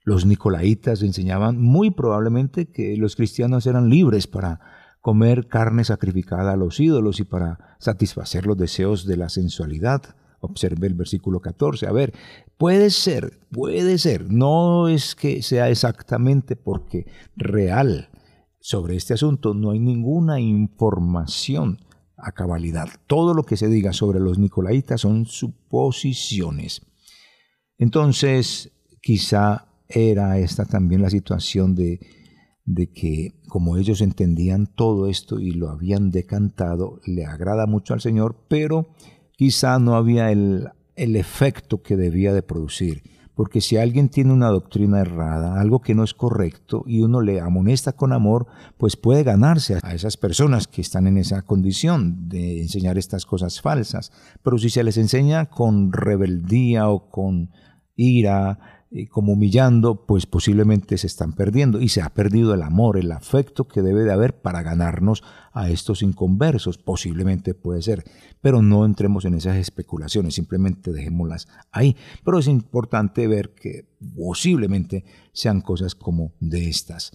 Los 0.05 0.25
nicolaitas 0.25 1.03
enseñaban 1.03 1.61
muy 1.61 1.91
probablemente 1.91 2.71
que 2.71 2.95
los 2.95 3.17
cristianos 3.17 3.67
eran 3.67 3.89
libres 3.89 4.27
para 4.27 4.61
comer 5.01 5.47
carne 5.47 5.83
sacrificada 5.83 6.53
a 6.53 6.57
los 6.57 6.79
ídolos 6.79 7.19
y 7.19 7.23
para 7.23 7.77
satisfacer 7.79 8.45
los 8.45 8.57
deseos 8.57 9.05
de 9.05 9.17
la 9.17 9.29
sensualidad. 9.29 10.15
Observe 10.41 10.87
el 10.87 10.93
versículo 10.93 11.41
14. 11.41 11.87
A 11.87 11.91
ver, 11.91 12.13
puede 12.57 12.89
ser, 12.89 13.39
puede 13.51 13.97
ser, 13.97 14.31
no 14.31 14.87
es 14.87 15.15
que 15.15 15.41
sea 15.41 15.69
exactamente 15.69 16.55
porque 16.55 17.05
real 17.35 18.09
sobre 18.59 18.95
este 18.95 19.13
asunto 19.13 19.53
no 19.53 19.71
hay 19.71 19.79
ninguna 19.79 20.39
información 20.39 21.79
a 22.17 22.31
cabalidad. 22.31 22.87
Todo 23.07 23.33
lo 23.33 23.43
que 23.43 23.57
se 23.57 23.67
diga 23.67 23.93
sobre 23.93 24.19
los 24.19 24.37
nicolaitas 24.37 25.01
son 25.01 25.25
suposiciones. 25.25 26.81
Entonces, 27.77 28.71
quizá 29.01 29.69
era 29.87 30.37
esta 30.37 30.65
también 30.65 31.01
la 31.01 31.09
situación 31.09 31.75
de 31.75 31.99
de 32.69 32.91
que 32.91 33.33
como 33.47 33.77
ellos 33.77 33.99
entendían 33.99 34.67
todo 34.67 35.07
esto 35.07 35.39
y 35.39 35.51
lo 35.51 35.69
habían 35.69 36.11
decantado, 36.11 37.01
le 37.03 37.25
agrada 37.25 37.65
mucho 37.65 37.95
al 37.95 38.01
Señor, 38.01 38.35
pero 38.47 38.89
quizá 39.31 39.79
no 39.79 39.95
había 39.95 40.31
el, 40.31 40.69
el 40.95 41.15
efecto 41.15 41.81
que 41.81 41.97
debía 41.97 42.31
de 42.31 42.43
producir. 42.43 43.01
Porque 43.33 43.59
si 43.59 43.77
alguien 43.77 44.09
tiene 44.09 44.33
una 44.33 44.49
doctrina 44.49 44.99
errada, 44.99 45.59
algo 45.59 45.81
que 45.81 45.95
no 45.95 46.03
es 46.03 46.13
correcto, 46.13 46.83
y 46.85 47.01
uno 47.01 47.21
le 47.21 47.39
amonesta 47.39 47.93
con 47.93 48.13
amor, 48.13 48.45
pues 48.77 48.97
puede 48.97 49.23
ganarse 49.23 49.79
a 49.81 49.95
esas 49.95 50.17
personas 50.17 50.67
que 50.67 50.81
están 50.81 51.07
en 51.07 51.17
esa 51.17 51.41
condición 51.41 52.29
de 52.29 52.61
enseñar 52.61 52.99
estas 52.99 53.25
cosas 53.25 53.61
falsas. 53.61 54.11
Pero 54.43 54.59
si 54.59 54.69
se 54.69 54.83
les 54.83 54.97
enseña 54.97 55.47
con 55.49 55.91
rebeldía 55.91 56.89
o 56.89 57.09
con 57.09 57.49
ira, 57.95 58.78
como 59.09 59.33
humillando, 59.33 60.05
pues 60.07 60.25
posiblemente 60.25 60.97
se 60.97 61.05
están 61.05 61.33
perdiendo 61.33 61.79
y 61.79 61.89
se 61.89 62.01
ha 62.01 62.09
perdido 62.09 62.55
el 62.55 62.63
amor, 62.63 62.97
el 62.97 63.11
afecto 63.11 63.67
que 63.67 63.83
debe 63.83 64.03
de 64.03 64.11
haber 64.11 64.41
para 64.41 64.63
ganarnos 64.63 65.23
a 65.53 65.69
estos 65.69 66.01
inconversos. 66.01 66.79
Posiblemente 66.79 67.53
puede 67.53 67.83
ser, 67.83 68.03
pero 68.41 68.63
no 68.63 68.85
entremos 68.85 69.25
en 69.25 69.35
esas 69.35 69.57
especulaciones, 69.57 70.33
simplemente 70.33 70.91
dejémoslas 70.91 71.47
ahí. 71.71 71.95
Pero 72.25 72.39
es 72.39 72.47
importante 72.47 73.27
ver 73.27 73.53
que 73.53 73.87
posiblemente 74.15 75.05
sean 75.33 75.61
cosas 75.61 75.93
como 75.93 76.33
de 76.39 76.67
estas. 76.67 77.11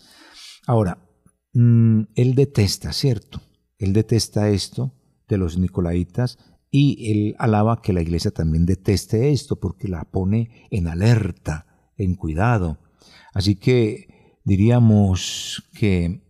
Ahora, 0.68 0.98
mm, 1.54 2.02
él 2.14 2.34
detesta, 2.36 2.92
¿cierto? 2.92 3.42
Él 3.78 3.92
detesta 3.92 4.48
esto 4.48 4.92
de 5.26 5.38
los 5.38 5.58
nicolaitas 5.58 6.38
y 6.76 7.12
él 7.12 7.36
alaba 7.38 7.80
que 7.80 7.92
la 7.92 8.02
iglesia 8.02 8.32
también 8.32 8.66
deteste 8.66 9.30
esto 9.30 9.60
porque 9.60 9.86
la 9.86 10.02
pone 10.02 10.66
en 10.72 10.88
alerta, 10.88 11.92
en 11.96 12.16
cuidado. 12.16 12.80
Así 13.32 13.54
que 13.54 14.38
diríamos 14.42 15.70
que 15.72 16.20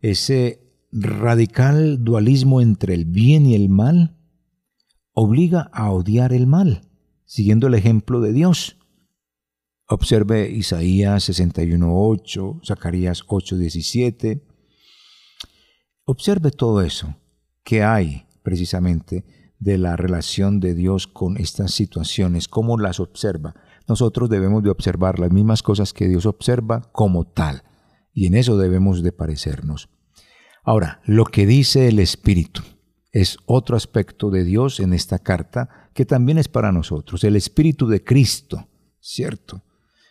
ese 0.00 0.62
radical 0.90 2.02
dualismo 2.02 2.62
entre 2.62 2.94
el 2.94 3.04
bien 3.04 3.44
y 3.44 3.54
el 3.54 3.68
mal 3.68 4.16
obliga 5.12 5.68
a 5.74 5.90
odiar 5.90 6.32
el 6.32 6.46
mal, 6.46 6.88
siguiendo 7.26 7.66
el 7.66 7.74
ejemplo 7.74 8.22
de 8.22 8.32
Dios. 8.32 8.78
Observe 9.88 10.48
Isaías 10.48 11.28
61.8, 11.28 12.66
Zacarías 12.66 13.26
8.17. 13.26 14.40
Observe 16.06 16.50
todo 16.50 16.80
eso 16.80 17.14
que 17.62 17.82
hay 17.82 18.24
precisamente 18.42 19.35
de 19.58 19.78
la 19.78 19.96
relación 19.96 20.60
de 20.60 20.74
Dios 20.74 21.06
con 21.06 21.36
estas 21.36 21.72
situaciones, 21.72 22.48
cómo 22.48 22.78
las 22.78 23.00
observa. 23.00 23.54
Nosotros 23.88 24.28
debemos 24.28 24.62
de 24.62 24.70
observar 24.70 25.18
las 25.18 25.32
mismas 25.32 25.62
cosas 25.62 25.92
que 25.92 26.08
Dios 26.08 26.26
observa 26.26 26.82
como 26.92 27.24
tal, 27.24 27.62
y 28.12 28.26
en 28.26 28.34
eso 28.34 28.58
debemos 28.58 29.02
de 29.02 29.12
parecernos. 29.12 29.88
Ahora, 30.64 31.00
lo 31.04 31.24
que 31.24 31.46
dice 31.46 31.88
el 31.88 31.98
Espíritu 31.98 32.62
es 33.12 33.38
otro 33.46 33.76
aspecto 33.76 34.30
de 34.30 34.44
Dios 34.44 34.80
en 34.80 34.92
esta 34.92 35.18
carta 35.18 35.90
que 35.94 36.04
también 36.04 36.38
es 36.38 36.48
para 36.48 36.72
nosotros, 36.72 37.24
el 37.24 37.36
Espíritu 37.36 37.86
de 37.86 38.02
Cristo, 38.02 38.68
¿cierto? 39.00 39.62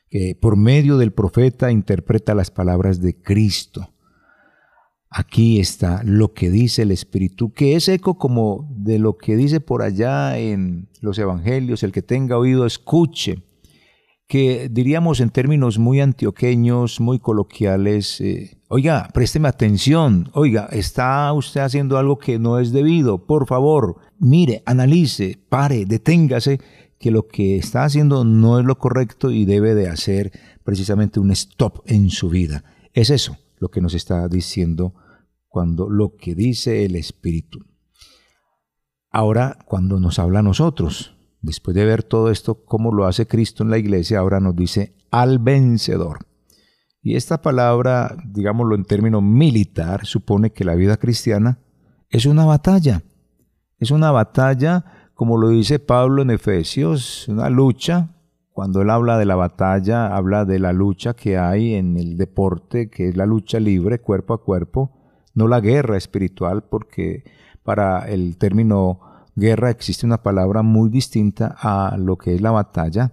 Que 0.10 0.36
por 0.40 0.56
medio 0.56 0.98
del 0.98 1.12
profeta 1.12 1.72
interpreta 1.72 2.34
las 2.34 2.52
palabras 2.52 3.02
de 3.02 3.22
Cristo. 3.22 3.95
Aquí 5.18 5.62
está 5.62 6.02
lo 6.04 6.34
que 6.34 6.52
dice 6.52 6.82
el 6.82 6.92
Espíritu, 6.92 7.54
que 7.54 7.78
es 7.78 7.88
eco 7.88 8.18
como 8.18 8.68
de 8.70 9.00
lo 9.00 9.16
que 9.16 9.38
dice 9.38 9.62
por 9.62 9.82
allá 9.82 10.38
en 10.38 10.90
los 11.00 11.18
Evangelios, 11.18 11.84
el 11.84 11.94
que 11.94 12.02
tenga 12.02 12.38
oído 12.38 12.66
escuche, 12.66 13.42
que 14.28 14.68
diríamos 14.70 15.22
en 15.22 15.30
términos 15.30 15.80
muy 15.80 16.02
antioqueños, 16.02 17.00
muy 17.00 17.20
coloquiales, 17.20 18.20
eh, 18.20 18.58
oiga, 18.68 19.08
présteme 19.14 19.48
atención, 19.48 20.32
oiga, 20.34 20.68
está 20.74 21.32
usted 21.32 21.62
haciendo 21.62 21.98
algo 21.98 22.20
que 22.20 22.38
no 22.38 22.60
es 22.60 22.74
debido, 22.74 23.26
por 23.26 23.48
favor, 23.48 23.96
mire, 24.20 24.64
analice, 24.66 25.40
pare, 25.48 25.86
deténgase, 25.86 26.60
que 27.00 27.12
lo 27.12 27.30
que 27.30 27.56
está 27.56 27.86
haciendo 27.86 28.26
no 28.26 28.60
es 28.60 28.66
lo 28.66 28.78
correcto 28.78 29.32
y 29.32 29.46
debe 29.46 29.76
de 29.76 29.88
hacer 29.88 30.34
precisamente 30.66 31.22
un 31.22 31.32
stop 31.32 31.84
en 31.86 32.10
su 32.10 32.28
vida. 32.28 32.66
Es 32.94 33.10
eso 33.10 33.38
lo 33.60 33.70
que 33.70 33.80
nos 33.80 33.94
está 33.94 34.28
diciendo 34.28 34.94
cuando 35.56 35.90
lo 35.90 36.18
que 36.18 36.36
dice 36.36 36.84
el 36.84 36.98
Espíritu. 36.98 37.60
Ahora, 39.10 39.58
cuando 39.66 40.02
nos 40.02 40.20
habla 40.20 40.40
a 40.40 40.44
nosotros, 40.44 41.16
después 41.40 41.74
de 41.74 41.86
ver 41.86 42.04
todo 42.04 42.30
esto, 42.30 42.66
cómo 42.66 42.92
lo 42.92 43.06
hace 43.06 43.26
Cristo 43.26 43.64
en 43.64 43.70
la 43.70 43.78
iglesia, 43.78 44.20
ahora 44.20 44.42
nos 44.42 44.54
dice 44.54 44.98
al 45.12 45.40
vencedor. 45.40 46.28
Y 47.02 47.16
esta 47.16 47.42
palabra, 47.42 48.18
digámoslo 48.26 48.76
en 48.76 48.84
término 48.84 49.22
militar, 49.22 50.06
supone 50.06 50.50
que 50.50 50.66
la 50.66 50.76
vida 50.76 50.98
cristiana 50.98 51.60
es 52.10 52.26
una 52.26 52.44
batalla. 52.44 53.04
Es 53.80 53.92
una 53.92 54.12
batalla, 54.12 54.84
como 55.14 55.38
lo 55.38 55.48
dice 55.48 55.80
Pablo 55.80 56.22
en 56.22 56.32
Efesios, 56.32 57.30
una 57.30 57.50
lucha. 57.50 58.10
Cuando 58.50 58.82
él 58.82 58.90
habla 58.90 59.18
de 59.18 59.26
la 59.26 59.38
batalla, 59.38 60.18
habla 60.18 60.44
de 60.44 60.60
la 60.60 60.74
lucha 60.74 61.14
que 61.14 61.38
hay 61.38 61.76
en 61.76 61.96
el 61.96 62.18
deporte, 62.18 62.90
que 62.90 63.08
es 63.08 63.16
la 63.16 63.26
lucha 63.26 63.62
libre, 63.62 64.02
cuerpo 64.02 64.34
a 64.34 64.44
cuerpo 64.44 64.95
no 65.36 65.48
la 65.48 65.60
guerra 65.60 65.98
espiritual, 65.98 66.64
porque 66.64 67.24
para 67.64 68.08
el 68.08 68.38
término 68.38 69.00
guerra 69.36 69.70
existe 69.70 70.06
una 70.06 70.24
palabra 70.24 70.64
muy 70.64 70.90
distinta 70.90 71.56
a 71.60 71.98
lo 71.98 72.18
que 72.18 72.34
es 72.34 72.42
la 72.42 72.52
batalla 72.52 73.12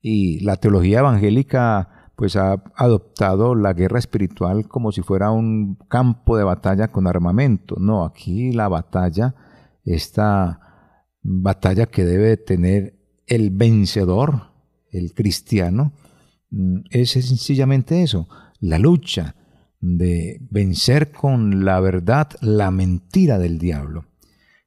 y 0.00 0.40
la 0.40 0.56
teología 0.56 1.00
evangélica 1.00 2.10
pues 2.14 2.36
ha 2.36 2.62
adoptado 2.76 3.54
la 3.54 3.74
guerra 3.74 3.98
espiritual 3.98 4.68
como 4.68 4.90
si 4.90 5.02
fuera 5.02 5.30
un 5.30 5.76
campo 5.88 6.36
de 6.36 6.44
batalla 6.44 6.88
con 6.88 7.06
armamento. 7.06 7.76
No, 7.78 8.04
aquí 8.04 8.52
la 8.52 8.68
batalla, 8.68 9.34
esta 9.84 10.60
batalla 11.22 11.86
que 11.86 12.04
debe 12.04 12.38
tener 12.38 12.98
el 13.26 13.50
vencedor, 13.50 14.52
el 14.90 15.12
cristiano, 15.12 15.92
mm, 16.50 16.78
es 16.90 17.10
sencillamente 17.10 18.02
eso, 18.02 18.28
la 18.60 18.78
lucha, 18.78 19.34
de 19.94 20.40
vencer 20.50 21.12
con 21.12 21.64
la 21.64 21.78
verdad 21.80 22.28
la 22.40 22.70
mentira 22.70 23.38
del 23.38 23.58
diablo. 23.58 24.06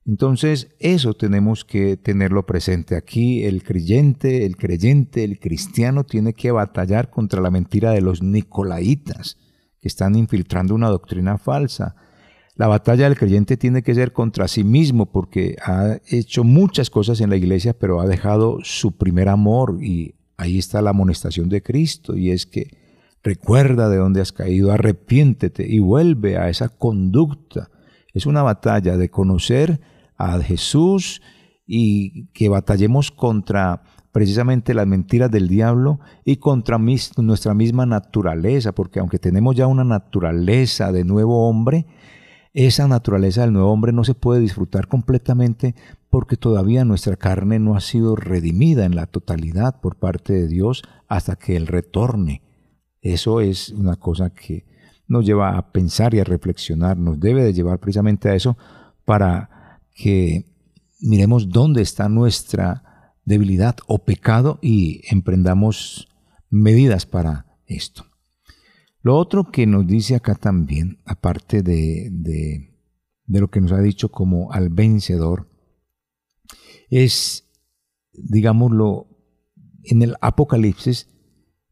Entonces, 0.05 0.69
eso 0.79 1.13
tenemos 1.13 1.65
que 1.65 1.97
tenerlo 1.97 2.45
presente. 2.45 2.95
Aquí 2.95 3.43
el 3.43 3.62
creyente, 3.63 4.45
el 4.45 4.55
creyente, 4.55 5.23
el 5.23 5.39
cristiano 5.39 6.03
tiene 6.03 6.34
que 6.34 6.51
batallar 6.51 7.12
contra 7.12 7.41
la 7.41 7.51
mentira 7.51 7.91
de 7.91 8.01
los 8.01 8.23
nicolaitas, 8.23 9.38
que 9.79 9.88
están 9.88 10.15
infiltrando 10.15 10.73
una 10.73 10.89
doctrina 10.89 11.38
falsa. 11.38 11.95
La 12.55 12.67
batalla 12.67 13.03
del 13.03 13.17
creyente 13.17 13.55
tiene 13.55 13.84
que 13.84 13.93
ser 13.93 14.12
contra 14.12 14.47
sí 14.47 14.63
mismo, 14.63 15.12
porque 15.12 15.58
ha 15.63 15.97
hecho 16.08 16.43
muchas 16.43 16.89
cosas 16.89 17.21
en 17.21 17.29
la 17.29 17.38
iglesia, 17.38 17.77
pero 17.77 18.01
ha 18.01 18.08
dejado 18.08 18.58
su 18.63 18.97
primer 18.97 19.29
amor, 19.29 19.77
y 19.82 20.15
ahí 20.38 20.58
está 20.58 20.82
la 20.82 20.89
amonestación 20.89 21.49
de 21.49 21.62
Cristo, 21.62 22.17
y 22.17 22.32
es 22.32 22.45
que 22.45 22.88
Recuerda 23.23 23.89
de 23.89 23.97
dónde 23.97 24.21
has 24.21 24.32
caído, 24.32 24.71
arrepiéntete 24.71 25.67
y 25.67 25.79
vuelve 25.79 26.38
a 26.38 26.49
esa 26.49 26.69
conducta. 26.69 27.69
Es 28.13 28.25
una 28.25 28.43
batalla 28.43 28.97
de 28.97 29.10
conocer 29.10 29.82
a 30.17 30.39
Jesús 30.39 31.21
y 31.65 32.27
que 32.27 32.49
batallemos 32.49 33.12
contra 33.12 33.84
precisamente 34.12 34.73
las 34.73 34.88
mentiras 34.88 35.29
del 35.29 35.47
diablo 35.47 35.99
y 36.25 36.38
contra 36.38 36.77
nuestra 36.77 37.53
misma 37.53 37.86
naturaleza, 37.86 38.71
porque 38.71 38.99
aunque 38.99 39.19
tenemos 39.19 39.55
ya 39.55 39.67
una 39.67 39.84
naturaleza 39.84 40.91
de 40.91 41.03
nuevo 41.03 41.47
hombre, 41.47 41.86
esa 42.53 42.88
naturaleza 42.88 43.41
del 43.41 43.53
nuevo 43.53 43.71
hombre 43.71 43.91
no 43.91 44.03
se 44.03 44.15
puede 44.15 44.41
disfrutar 44.41 44.88
completamente 44.88 45.75
porque 46.10 46.36
todavía 46.36 46.84
nuestra 46.86 47.15
carne 47.15 47.60
no 47.60 47.75
ha 47.75 47.82
sido 47.82 48.15
redimida 48.15 48.86
en 48.86 48.95
la 48.95 49.05
totalidad 49.05 49.79
por 49.79 49.97
parte 49.97 50.34
de 50.34 50.47
Dios 50.47 50.82
hasta 51.08 51.36
que 51.36 51.55
Él 51.55 51.67
retorne. 51.67 52.41
Eso 53.01 53.41
es 53.41 53.69
una 53.69 53.95
cosa 53.95 54.31
que 54.31 54.65
nos 55.07 55.25
lleva 55.25 55.57
a 55.57 55.71
pensar 55.71 56.13
y 56.13 56.19
a 56.19 56.23
reflexionar, 56.23 56.97
nos 56.97 57.19
debe 57.19 57.43
de 57.43 57.53
llevar 57.53 57.79
precisamente 57.79 58.29
a 58.29 58.35
eso 58.35 58.57
para 59.05 59.79
que 59.93 60.45
miremos 60.99 61.49
dónde 61.49 61.81
está 61.81 62.09
nuestra 62.09 63.15
debilidad 63.25 63.77
o 63.88 63.99
pecado 64.05 64.59
y 64.62 65.01
emprendamos 65.09 66.07
medidas 66.49 67.05
para 67.05 67.45
esto. 67.65 68.05
Lo 69.01 69.15
otro 69.15 69.51
que 69.51 69.65
nos 69.65 69.88
dice 69.88 70.15
acá 70.15 70.35
también, 70.35 70.99
aparte 71.05 71.63
de, 71.63 72.09
de, 72.12 72.75
de 73.25 73.39
lo 73.39 73.49
que 73.49 73.62
nos 73.62 73.71
ha 73.71 73.81
dicho 73.81 74.09
como 74.09 74.51
al 74.51 74.69
vencedor, 74.69 75.49
es, 76.89 77.47
digámoslo, 78.13 79.07
en 79.83 80.01
el 80.01 80.15
Apocalipsis 80.21 81.07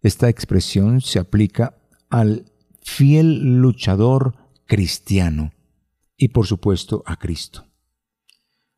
esta 0.01 0.29
expresión 0.29 1.01
se 1.01 1.19
aplica 1.19 1.77
al 2.09 2.45
fiel 2.81 3.59
luchador 3.59 4.35
cristiano 4.65 5.51
y 6.17 6.29
por 6.29 6.47
supuesto 6.47 7.03
a 7.05 7.17
Cristo. 7.17 7.65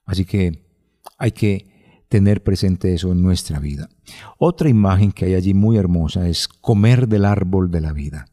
Así 0.06 0.26
que 0.26 0.66
hay 1.18 1.32
que 1.32 2.04
tener 2.10 2.44
presente 2.44 2.94
eso 2.94 3.12
en 3.12 3.22
nuestra 3.22 3.60
vida. 3.60 3.90
Otra 4.38 4.70
imagen 4.70 5.12
que 5.12 5.26
hay 5.26 5.36
allí 5.36 5.54
muy 5.54 5.78
hermosa 5.78 6.28
es 6.28 6.48
comer 6.48 7.08
del 7.08 7.26
árbol 7.26 7.70
de 7.70 7.82
la 7.82 7.94
vida. 7.94 8.26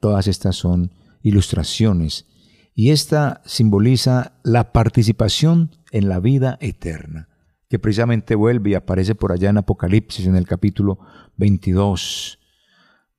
Todas 0.00 0.28
estas 0.28 0.56
son 0.56 0.92
ilustraciones 1.22 2.26
y 2.74 2.90
esta 2.90 3.42
simboliza 3.44 4.38
la 4.44 4.72
participación 4.72 5.76
en 5.90 6.08
la 6.08 6.20
vida 6.20 6.58
eterna, 6.60 7.28
que 7.68 7.78
precisamente 7.78 8.34
vuelve 8.34 8.70
y 8.70 8.74
aparece 8.74 9.14
por 9.14 9.32
allá 9.32 9.50
en 9.50 9.58
Apocalipsis 9.58 10.26
en 10.26 10.36
el 10.36 10.46
capítulo 10.46 10.98
22, 11.36 12.38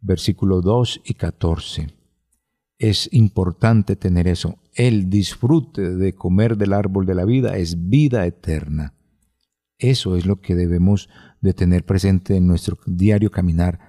versículos 0.01 0.63
2 0.63 1.01
y 1.05 1.13
14. 1.13 1.88
Es 2.79 3.09
importante 3.12 3.95
tener 3.95 4.27
eso. 4.27 4.57
El 4.73 5.09
disfrute 5.09 5.95
de 5.95 6.15
comer 6.15 6.57
del 6.57 6.73
árbol 6.73 7.05
de 7.05 7.15
la 7.15 7.25
vida 7.25 7.57
es 7.57 7.89
vida 7.89 8.25
eterna. 8.25 8.95
Eso 9.77 10.15
es 10.15 10.25
lo 10.25 10.41
que 10.41 10.55
debemos 10.55 11.09
de 11.41 11.53
tener 11.53 11.85
presente 11.85 12.35
en 12.35 12.47
nuestro 12.47 12.77
diario 12.85 13.31
caminar. 13.31 13.79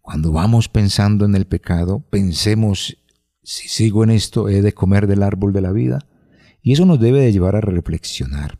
Cuando 0.00 0.32
vamos 0.32 0.68
pensando 0.68 1.24
en 1.24 1.34
el 1.34 1.46
pecado, 1.46 2.00
pensemos, 2.10 2.98
si 3.42 3.68
sigo 3.68 4.04
en 4.04 4.10
esto, 4.10 4.48
he 4.48 4.62
de 4.62 4.74
comer 4.74 5.06
del 5.06 5.22
árbol 5.22 5.52
de 5.52 5.60
la 5.60 5.72
vida. 5.72 6.06
Y 6.60 6.72
eso 6.72 6.84
nos 6.84 7.00
debe 7.00 7.20
de 7.20 7.32
llevar 7.32 7.56
a 7.56 7.60
reflexionar. 7.60 8.58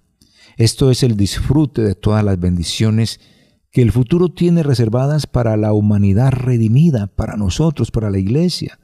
Esto 0.59 0.90
es 0.90 1.05
el 1.05 1.16
disfrute 1.16 1.83
de 1.83 1.94
todas 1.94 2.25
las 2.25 2.40
bendiciones 2.40 3.21
que 3.71 3.81
el 3.81 3.92
futuro 3.92 4.29
tiene 4.29 4.64
reservadas 4.64 5.29
para 5.29 5.57
la 5.57 5.73
humanidad 5.73 6.33
redimida, 6.33 7.07
para 7.07 7.37
nosotros, 7.37 7.92
para 7.92 8.11
la 8.11 8.18
iglesia. 8.18 8.81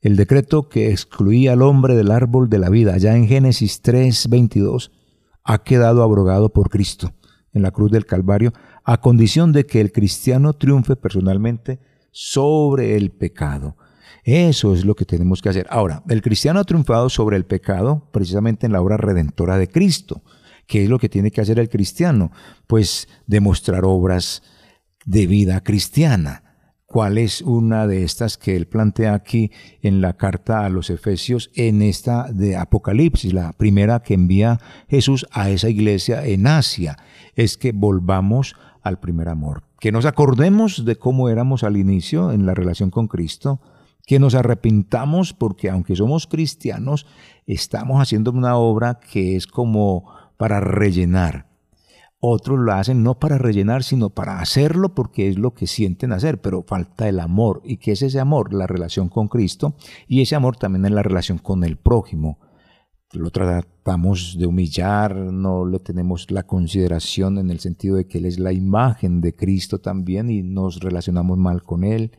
El 0.00 0.14
decreto 0.14 0.68
que 0.68 0.92
excluía 0.92 1.54
al 1.54 1.62
hombre 1.62 1.96
del 1.96 2.12
árbol 2.12 2.48
de 2.48 2.60
la 2.60 2.70
vida, 2.70 2.96
ya 2.98 3.16
en 3.16 3.26
Génesis 3.26 3.82
3:22, 3.82 4.92
ha 5.42 5.64
quedado 5.64 6.04
abrogado 6.04 6.52
por 6.52 6.70
Cristo 6.70 7.12
en 7.52 7.62
la 7.62 7.72
cruz 7.72 7.90
del 7.90 8.06
Calvario, 8.06 8.52
a 8.84 9.00
condición 9.00 9.50
de 9.50 9.66
que 9.66 9.80
el 9.80 9.90
cristiano 9.90 10.52
triunfe 10.52 10.94
personalmente 10.94 11.80
sobre 12.12 12.96
el 12.96 13.10
pecado. 13.10 13.76
Eso 14.22 14.72
es 14.72 14.84
lo 14.84 14.94
que 14.94 15.04
tenemos 15.04 15.42
que 15.42 15.48
hacer. 15.48 15.66
Ahora, 15.68 16.04
el 16.08 16.22
cristiano 16.22 16.60
ha 16.60 16.64
triunfado 16.64 17.08
sobre 17.08 17.36
el 17.36 17.44
pecado 17.44 18.08
precisamente 18.12 18.66
en 18.66 18.72
la 18.72 18.80
obra 18.80 18.96
redentora 18.96 19.58
de 19.58 19.66
Cristo. 19.66 20.22
¿Qué 20.66 20.84
es 20.84 20.90
lo 20.90 20.98
que 20.98 21.08
tiene 21.08 21.30
que 21.30 21.40
hacer 21.40 21.58
el 21.58 21.68
cristiano? 21.68 22.32
Pues 22.66 23.08
demostrar 23.26 23.84
obras 23.84 24.42
de 25.04 25.26
vida 25.26 25.62
cristiana. 25.62 26.42
¿Cuál 26.86 27.18
es 27.18 27.42
una 27.42 27.86
de 27.86 28.04
estas 28.04 28.38
que 28.38 28.54
él 28.54 28.66
plantea 28.66 29.14
aquí 29.14 29.50
en 29.82 30.00
la 30.00 30.12
carta 30.16 30.64
a 30.64 30.68
los 30.68 30.88
Efesios, 30.88 31.50
en 31.54 31.82
esta 31.82 32.32
de 32.32 32.56
Apocalipsis, 32.56 33.32
la 33.32 33.52
primera 33.52 34.00
que 34.00 34.14
envía 34.14 34.60
Jesús 34.88 35.26
a 35.32 35.50
esa 35.50 35.68
iglesia 35.68 36.24
en 36.24 36.46
Asia? 36.46 36.96
Es 37.34 37.56
que 37.56 37.72
volvamos 37.72 38.54
al 38.82 39.00
primer 39.00 39.28
amor, 39.28 39.64
que 39.80 39.90
nos 39.90 40.06
acordemos 40.06 40.84
de 40.84 40.96
cómo 40.96 41.28
éramos 41.28 41.64
al 41.64 41.76
inicio 41.76 42.30
en 42.30 42.46
la 42.46 42.54
relación 42.54 42.90
con 42.90 43.08
Cristo, 43.08 43.60
que 44.06 44.20
nos 44.20 44.36
arrepintamos 44.36 45.32
porque 45.32 45.68
aunque 45.68 45.96
somos 45.96 46.28
cristianos, 46.28 47.04
estamos 47.46 48.00
haciendo 48.00 48.30
una 48.30 48.56
obra 48.56 49.00
que 49.00 49.34
es 49.34 49.48
como 49.48 50.08
para 50.36 50.60
rellenar. 50.60 51.46
Otros 52.18 52.58
lo 52.58 52.72
hacen 52.72 53.02
no 53.02 53.18
para 53.18 53.38
rellenar, 53.38 53.82
sino 53.82 54.10
para 54.10 54.40
hacerlo 54.40 54.94
porque 54.94 55.28
es 55.28 55.38
lo 55.38 55.54
que 55.54 55.66
sienten 55.66 56.12
hacer, 56.12 56.40
pero 56.40 56.62
falta 56.62 57.08
el 57.08 57.20
amor. 57.20 57.60
¿Y 57.64 57.76
qué 57.76 57.92
es 57.92 58.02
ese 58.02 58.18
amor? 58.18 58.54
La 58.54 58.66
relación 58.66 59.08
con 59.08 59.28
Cristo 59.28 59.76
y 60.08 60.22
ese 60.22 60.34
amor 60.34 60.56
también 60.56 60.86
es 60.86 60.92
la 60.92 61.02
relación 61.02 61.38
con 61.38 61.62
el 61.62 61.76
prójimo. 61.76 62.38
Lo 63.12 63.30
tratamos 63.30 64.36
de 64.38 64.46
humillar, 64.46 65.14
no 65.14 65.64
le 65.64 65.78
tenemos 65.78 66.30
la 66.30 66.42
consideración 66.42 67.38
en 67.38 67.50
el 67.50 67.60
sentido 67.60 67.96
de 67.96 68.06
que 68.08 68.18
Él 68.18 68.26
es 68.26 68.38
la 68.38 68.52
imagen 68.52 69.20
de 69.20 69.34
Cristo 69.34 69.78
también 69.78 70.28
y 70.30 70.42
nos 70.42 70.80
relacionamos 70.80 71.38
mal 71.38 71.62
con 71.62 71.84
Él. 71.84 72.12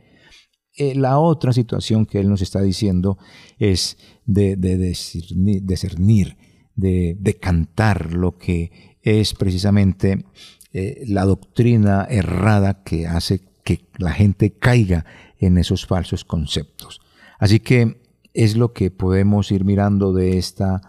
Eh, 0.76 0.94
la 0.94 1.18
otra 1.18 1.52
situación 1.52 2.06
que 2.06 2.20
Él 2.20 2.28
nos 2.28 2.40
está 2.40 2.62
diciendo 2.62 3.18
es 3.58 3.98
de, 4.24 4.56
de, 4.56 4.78
discernir, 4.78 6.36
de, 6.78 7.38
cantar 7.40 8.12
lo 8.12 8.38
que 8.38 8.96
es 9.02 9.34
precisamente 9.34 10.24
eh, 10.72 11.04
la 11.06 11.24
doctrina 11.24 12.06
errada 12.08 12.82
que 12.82 13.06
hace 13.06 13.42
que 13.64 13.86
la 13.98 14.12
gente 14.12 14.52
caiga 14.52 15.04
en 15.38 15.58
esos 15.58 15.86
falsos 15.86 16.24
conceptos. 16.24 17.00
Así 17.38 17.60
que 17.60 18.00
es 18.32 18.56
lo 18.56 18.72
que 18.72 18.90
podemos 18.90 19.50
ir 19.50 19.64
mirando 19.64 20.12
de 20.12 20.38
esta 20.38 20.80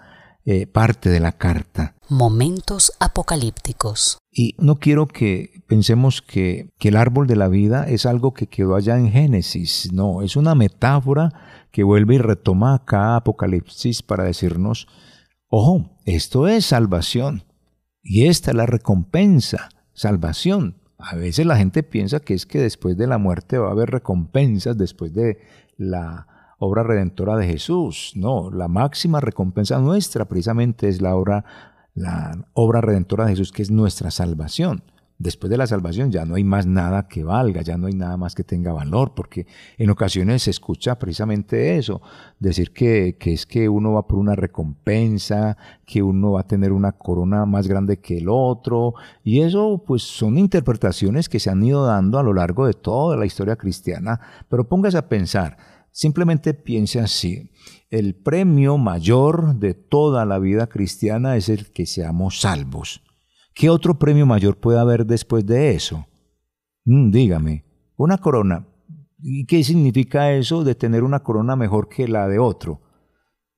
eh, 0.46 0.68
parte 0.68 1.10
de 1.10 1.20
la 1.20 1.34
carta. 1.34 1.96
Momentos 2.08 2.94
apocalípticos. 3.00 4.18
Y 4.32 4.56
no 4.58 4.76
quiero 4.80 5.08
que 5.08 5.62
pensemos 5.68 6.22
que, 6.22 6.70
que, 6.80 6.90
el 6.90 6.96
árbol 6.96 7.28
de 7.28 7.36
la 7.36 7.48
vida 7.48 7.88
es 7.88 8.06
algo 8.06 8.34
que 8.34 8.48
quedó 8.48 8.76
allá 8.76 8.98
en 8.98 9.12
Génesis. 9.12 9.92
No, 9.92 10.22
es 10.22 10.36
una 10.36 10.56
metáfora 10.56 11.34
que 11.72 11.84
vuelve 11.84 12.16
y 12.16 12.18
retoma 12.20 12.76
acá 12.76 13.16
Apocalipsis 13.16 14.02
para 14.02 14.24
decirnos 14.24 14.88
Ojo, 15.52 15.90
esto 16.06 16.48
es 16.48 16.66
salvación. 16.66 17.44
Y 18.04 18.28
esta 18.28 18.52
es 18.52 18.58
la 18.58 18.68
recompensa, 18.68 19.70
salvación. 19.94 20.76
A 21.00 21.16
veces 21.16 21.46
la 21.46 21.58
gente 21.58 21.82
piensa 21.82 22.20
que 22.20 22.36
es 22.36 22.46
que 22.46 22.60
después 22.60 22.98
de 22.98 23.08
la 23.08 23.18
muerte 23.18 23.58
va 23.58 23.70
a 23.70 23.72
haber 23.72 23.90
recompensas 23.90 24.78
después 24.78 25.14
de 25.14 25.40
la 25.76 26.28
obra 26.60 26.84
redentora 26.84 27.36
de 27.36 27.48
Jesús. 27.48 28.14
No, 28.16 28.52
la 28.52 28.68
máxima 28.68 29.22
recompensa 29.22 29.80
nuestra 29.80 30.26
precisamente 30.26 30.88
es 30.88 31.02
la 31.02 31.16
obra, 31.16 31.44
la 31.96 32.48
obra 32.54 32.82
redentora 32.82 33.26
de 33.26 33.32
Jesús, 33.32 33.52
que 33.52 33.64
es 33.64 33.72
nuestra 33.72 34.12
salvación 34.12 34.84
después 35.20 35.52
de 35.52 35.58
la 35.58 35.68
salvación 35.68 36.12
ya 36.12 36.26
no 36.26 36.36
hay 36.36 36.46
más 36.46 36.66
nada 36.66 37.08
que 37.10 37.26
valga, 37.26 37.62
ya 37.62 37.78
no 37.78 37.88
hay 37.88 37.94
nada 37.94 38.16
más 38.16 38.34
que 38.36 38.46
tenga 38.46 38.72
valor, 38.72 39.14
porque 39.14 39.46
en 39.78 39.90
ocasiones 39.90 40.44
se 40.44 40.52
escucha 40.52 40.98
precisamente 40.98 41.78
eso, 41.78 42.02
decir 42.40 42.72
que, 42.72 43.18
es 43.20 43.46
que 43.46 43.68
uno 43.68 43.94
va 43.94 44.08
por 44.08 44.18
una 44.18 44.36
recompensa, 44.36 45.58
que 45.86 46.02
uno 46.02 46.32
va 46.32 46.42
a 46.42 46.48
tener 46.48 46.72
una 46.72 46.94
corona 46.94 47.46
más 47.46 47.68
grande 47.68 48.00
que 48.00 48.18
el 48.18 48.30
otro, 48.30 48.94
y 49.22 49.42
eso 49.42 49.84
pues 49.86 50.04
son 50.04 50.38
interpretaciones 50.38 51.28
que 51.28 51.40
se 51.40 51.50
han 51.50 51.62
ido 51.64 51.86
dando 51.86 52.18
a 52.18 52.24
lo 52.24 52.34
largo 52.34 52.66
de 52.66 52.74
toda 52.74 53.18
la 53.18 53.26
historia 53.26 53.58
cristiana, 53.58 54.22
pero 54.48 54.70
póngase 54.70 54.98
a 54.98 55.10
pensar, 55.10 55.58
simplemente 55.92 56.54
piense 56.54 57.02
así, 57.02 57.52
el 57.90 58.16
premio 58.16 58.78
mayor 58.78 59.56
de 59.56 59.74
toda 59.74 60.26
la 60.26 60.40
vida 60.40 60.68
cristiana 60.68 61.36
es 61.36 61.50
el 61.50 61.72
que 61.72 61.86
seamos 61.86 62.40
salvos. 62.40 63.02
¿Qué 63.60 63.70
otro 63.70 64.00
premio 64.00 64.26
mayor 64.26 64.56
puede 64.56 64.80
haber 64.80 65.06
después 65.06 65.46
de 65.46 65.72
eso? 65.72 66.08
Mm, 66.86 67.12
dígame, 67.12 67.66
una 67.98 68.18
corona. 68.18 68.66
¿Y 69.18 69.46
qué 69.48 69.66
significa 69.66 70.32
eso 70.32 70.64
de 70.64 70.76
tener 70.76 71.04
una 71.04 71.24
corona 71.24 71.58
mejor 71.58 71.90
que 71.90 72.08
la 72.08 72.30
de 72.30 72.40
otro? 72.40 72.80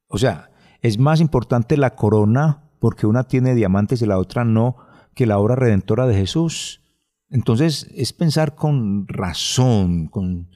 O 0.08 0.18
sea, 0.18 0.50
es 0.82 0.98
más 0.98 1.22
importante 1.22 1.78
la 1.78 1.92
corona 1.92 2.64
porque 2.80 3.06
una 3.06 3.26
tiene 3.26 3.54
diamantes 3.54 4.02
y 4.02 4.08
la 4.08 4.18
otra 4.18 4.44
no 4.44 4.76
que 5.14 5.28
la 5.28 5.38
obra 5.38 5.56
redentora 5.56 6.08
de 6.08 6.16
Jesús. 6.16 6.82
Entonces 7.30 7.88
es 7.94 8.12
pensar 8.12 8.56
con 8.56 9.08
razón, 9.08 10.08
con, 10.08 10.50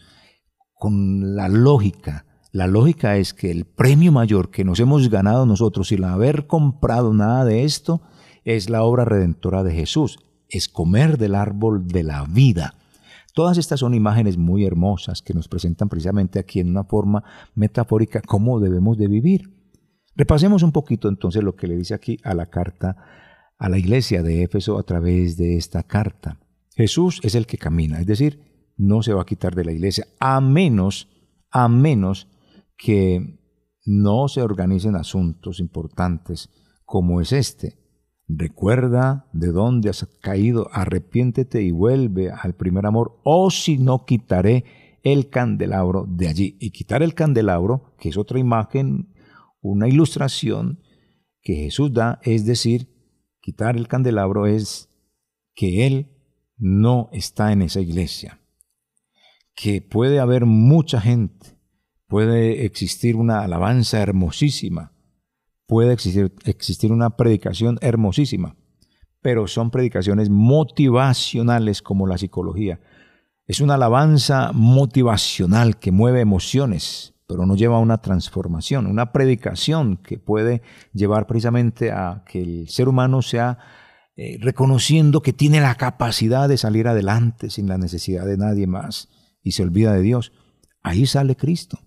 con 0.73 1.35
la 1.35 1.49
lógica. 1.49 2.25
La 2.51 2.65
lógica 2.65 3.17
es 3.17 3.35
que 3.35 3.51
el 3.51 3.65
premio 3.65 4.11
mayor 4.11 4.49
que 4.49 4.63
nos 4.63 4.79
hemos 4.79 5.07
ganado 5.07 5.45
nosotros 5.45 5.89
sin 5.89 6.03
haber 6.03 6.47
comprado 6.47 7.13
nada 7.13 7.45
de 7.45 7.63
esto 7.63 8.01
es 8.45 8.69
la 8.69 8.83
obra 8.83 9.03
redentora 9.03 9.63
de 9.63 9.73
Jesús, 9.73 10.19
es 10.47 10.69
comer 10.69 11.17
del 11.17 11.35
árbol 11.35 11.87
de 11.87 12.03
la 12.03 12.23
vida. 12.23 12.75
Todas 13.33 13.57
estas 13.57 13.81
son 13.81 13.93
imágenes 13.93 14.37
muy 14.37 14.63
hermosas 14.63 15.21
que 15.21 15.33
nos 15.33 15.49
presentan 15.49 15.89
precisamente 15.89 16.39
aquí 16.39 16.61
en 16.61 16.69
una 16.69 16.85
forma 16.85 17.23
metafórica 17.53 18.21
cómo 18.21 18.61
debemos 18.61 18.97
de 18.97 19.09
vivir. 19.09 19.53
Repasemos 20.15 20.63
un 20.63 20.71
poquito 20.71 21.09
entonces 21.09 21.43
lo 21.43 21.55
que 21.57 21.67
le 21.67 21.75
dice 21.75 21.93
aquí 21.93 22.17
a 22.23 22.33
la 22.33 22.45
carta 22.45 22.95
a 23.57 23.69
la 23.69 23.77
iglesia 23.77 24.21
de 24.21 24.43
Éfeso 24.43 24.77
a 24.77 24.83
través 24.83 25.37
de 25.37 25.57
esta 25.57 25.83
carta. 25.83 26.39
Jesús 26.75 27.19
es 27.23 27.35
el 27.35 27.47
que 27.47 27.57
camina, 27.57 27.99
es 27.99 28.05
decir, 28.05 28.73
no 28.77 29.01
se 29.01 29.13
va 29.13 29.21
a 29.21 29.25
quitar 29.25 29.55
de 29.55 29.65
la 29.65 29.71
iglesia 29.71 30.07
a 30.19 30.41
menos, 30.41 31.09
a 31.51 31.67
menos 31.67 32.27
que 32.77 33.39
no 33.85 34.27
se 34.27 34.41
organicen 34.41 34.95
asuntos 34.95 35.59
importantes 35.59 36.49
como 36.85 37.21
es 37.21 37.31
este. 37.31 37.84
Recuerda 38.27 39.27
de 39.33 39.51
dónde 39.51 39.89
has 39.89 40.05
caído, 40.21 40.67
arrepiéntete 40.71 41.61
y 41.61 41.71
vuelve 41.71 42.31
al 42.31 42.55
primer 42.55 42.85
amor, 42.85 43.19
o 43.23 43.51
si 43.51 43.77
no 43.77 44.05
quitaré 44.05 44.65
el 45.03 45.29
candelabro 45.29 46.05
de 46.09 46.27
allí. 46.27 46.57
Y 46.59 46.71
quitar 46.71 47.03
el 47.03 47.13
candelabro, 47.13 47.95
que 47.99 48.09
es 48.09 48.17
otra 48.17 48.39
imagen, 48.39 49.13
una 49.61 49.87
ilustración 49.87 50.79
que 51.41 51.55
Jesús 51.55 51.93
da, 51.93 52.19
es 52.23 52.45
decir, 52.45 52.89
quitar 53.39 53.77
el 53.77 53.87
candelabro 53.87 54.47
es 54.47 54.89
que 55.53 55.85
Él 55.85 56.09
no 56.57 57.09
está 57.11 57.51
en 57.51 57.61
esa 57.61 57.81
iglesia, 57.81 58.41
que 59.53 59.81
puede 59.81 60.19
haber 60.19 60.45
mucha 60.45 60.99
gente, 60.99 61.59
puede 62.07 62.65
existir 62.65 63.15
una 63.15 63.41
alabanza 63.41 64.01
hermosísima, 64.01 64.94
puede 65.67 65.93
existir, 65.93 66.33
existir 66.45 66.91
una 66.91 67.17
predicación 67.17 67.77
hermosísima, 67.81 68.55
pero 69.21 69.47
son 69.47 69.71
predicaciones 69.71 70.29
motivacionales 70.29 71.81
como 71.81 72.07
la 72.07 72.17
psicología. 72.17 72.79
Es 73.47 73.61
una 73.61 73.75
alabanza 73.75 74.51
motivacional 74.53 75.77
que 75.77 75.91
mueve 75.91 76.21
emociones, 76.21 77.13
pero 77.27 77.45
no 77.45 77.55
lleva 77.55 77.77
a 77.77 77.79
una 77.79 78.01
transformación, 78.01 78.85
una 78.87 79.11
predicación 79.11 79.97
que 79.97 80.17
puede 80.17 80.61
llevar 80.93 81.27
precisamente 81.27 81.91
a 81.91 82.23
que 82.27 82.41
el 82.41 82.69
ser 82.69 82.87
humano 82.87 83.21
sea 83.21 83.57
eh, 84.17 84.37
reconociendo 84.39 85.21
que 85.21 85.33
tiene 85.33 85.59
la 85.59 85.75
capacidad 85.75 86.47
de 86.47 86.57
salir 86.57 86.87
adelante 86.87 87.49
sin 87.49 87.67
la 87.67 87.77
necesidad 87.77 88.25
de 88.25 88.37
nadie 88.37 88.65
más 88.65 89.09
y 89.43 89.51
se 89.51 89.63
olvida 89.63 89.91
de 89.91 90.01
Dios. 90.01 90.31
Ahí 90.81 91.05
sale 91.05 91.35
Cristo. 91.35 91.79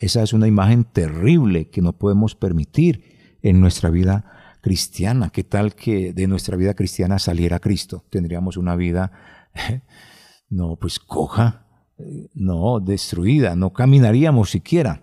Esa 0.00 0.22
es 0.22 0.32
una 0.32 0.48
imagen 0.48 0.84
terrible 0.84 1.68
que 1.68 1.82
no 1.82 1.92
podemos 1.92 2.34
permitir 2.34 3.36
en 3.42 3.60
nuestra 3.60 3.90
vida 3.90 4.24
cristiana. 4.62 5.28
¿Qué 5.28 5.44
tal 5.44 5.74
que 5.74 6.14
de 6.14 6.26
nuestra 6.26 6.56
vida 6.56 6.72
cristiana 6.72 7.18
saliera 7.18 7.58
Cristo? 7.58 8.02
Tendríamos 8.08 8.56
una 8.56 8.76
vida, 8.76 9.12
no, 10.48 10.76
pues 10.76 10.98
coja, 10.98 11.66
no, 12.32 12.80
destruida, 12.80 13.54
no 13.56 13.74
caminaríamos 13.74 14.50
siquiera. 14.50 15.02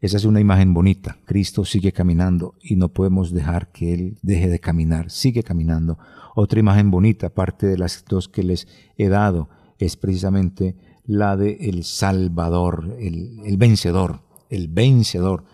Esa 0.00 0.16
es 0.16 0.24
una 0.24 0.40
imagen 0.40 0.72
bonita. 0.72 1.18
Cristo 1.26 1.66
sigue 1.66 1.92
caminando 1.92 2.54
y 2.62 2.76
no 2.76 2.88
podemos 2.88 3.32
dejar 3.32 3.70
que 3.70 3.92
Él 3.92 4.18
deje 4.22 4.48
de 4.48 4.60
caminar. 4.60 5.10
Sigue 5.10 5.42
caminando. 5.42 5.98
Otra 6.34 6.58
imagen 6.58 6.90
bonita, 6.90 7.26
aparte 7.26 7.66
de 7.66 7.76
las 7.76 8.02
dos 8.08 8.30
que 8.30 8.42
les 8.42 8.66
he 8.96 9.08
dado, 9.08 9.50
es 9.78 9.98
precisamente 9.98 10.74
la 11.04 11.36
de 11.36 11.56
el 11.68 11.84
Salvador, 11.84 12.96
el, 12.98 13.56
vencedor, 13.56 14.20
el 14.50 14.68
vencedor. 14.68 15.44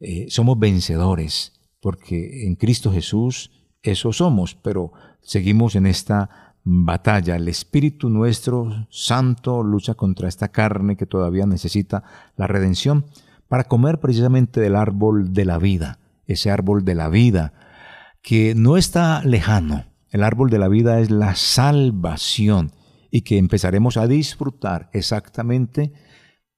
Eh, 0.00 0.26
somos 0.28 0.58
vencedores, 0.58 1.52
porque 1.80 2.46
en 2.46 2.56
Cristo 2.56 2.92
Jesús 2.92 3.50
eso 3.82 4.12
somos, 4.12 4.54
pero 4.54 4.92
seguimos 5.20 5.74
en 5.76 5.86
esta 5.86 6.54
batalla. 6.64 7.36
El 7.36 7.48
Espíritu 7.48 8.08
nuestro 8.08 8.86
Santo 8.90 9.62
lucha 9.62 9.94
contra 9.94 10.28
esta 10.28 10.48
carne 10.48 10.96
que 10.96 11.06
todavía 11.06 11.46
necesita 11.46 12.04
la 12.36 12.46
redención 12.46 13.06
para 13.48 13.64
comer 13.64 14.00
precisamente 14.00 14.60
del 14.60 14.76
árbol 14.76 15.32
de 15.32 15.44
la 15.44 15.58
vida, 15.58 15.98
ese 16.26 16.50
árbol 16.50 16.84
de 16.84 16.94
la 16.94 17.08
vida 17.08 17.52
que 18.22 18.54
no 18.54 18.76
está 18.76 19.22
lejano. 19.24 19.84
El 20.10 20.22
árbol 20.22 20.50
de 20.50 20.58
la 20.58 20.68
vida 20.68 21.00
es 21.00 21.10
la 21.10 21.34
salvación 21.34 22.72
y 23.12 23.22
que 23.22 23.38
empezaremos 23.38 23.98
a 23.98 24.08
disfrutar 24.08 24.88
exactamente 24.94 25.92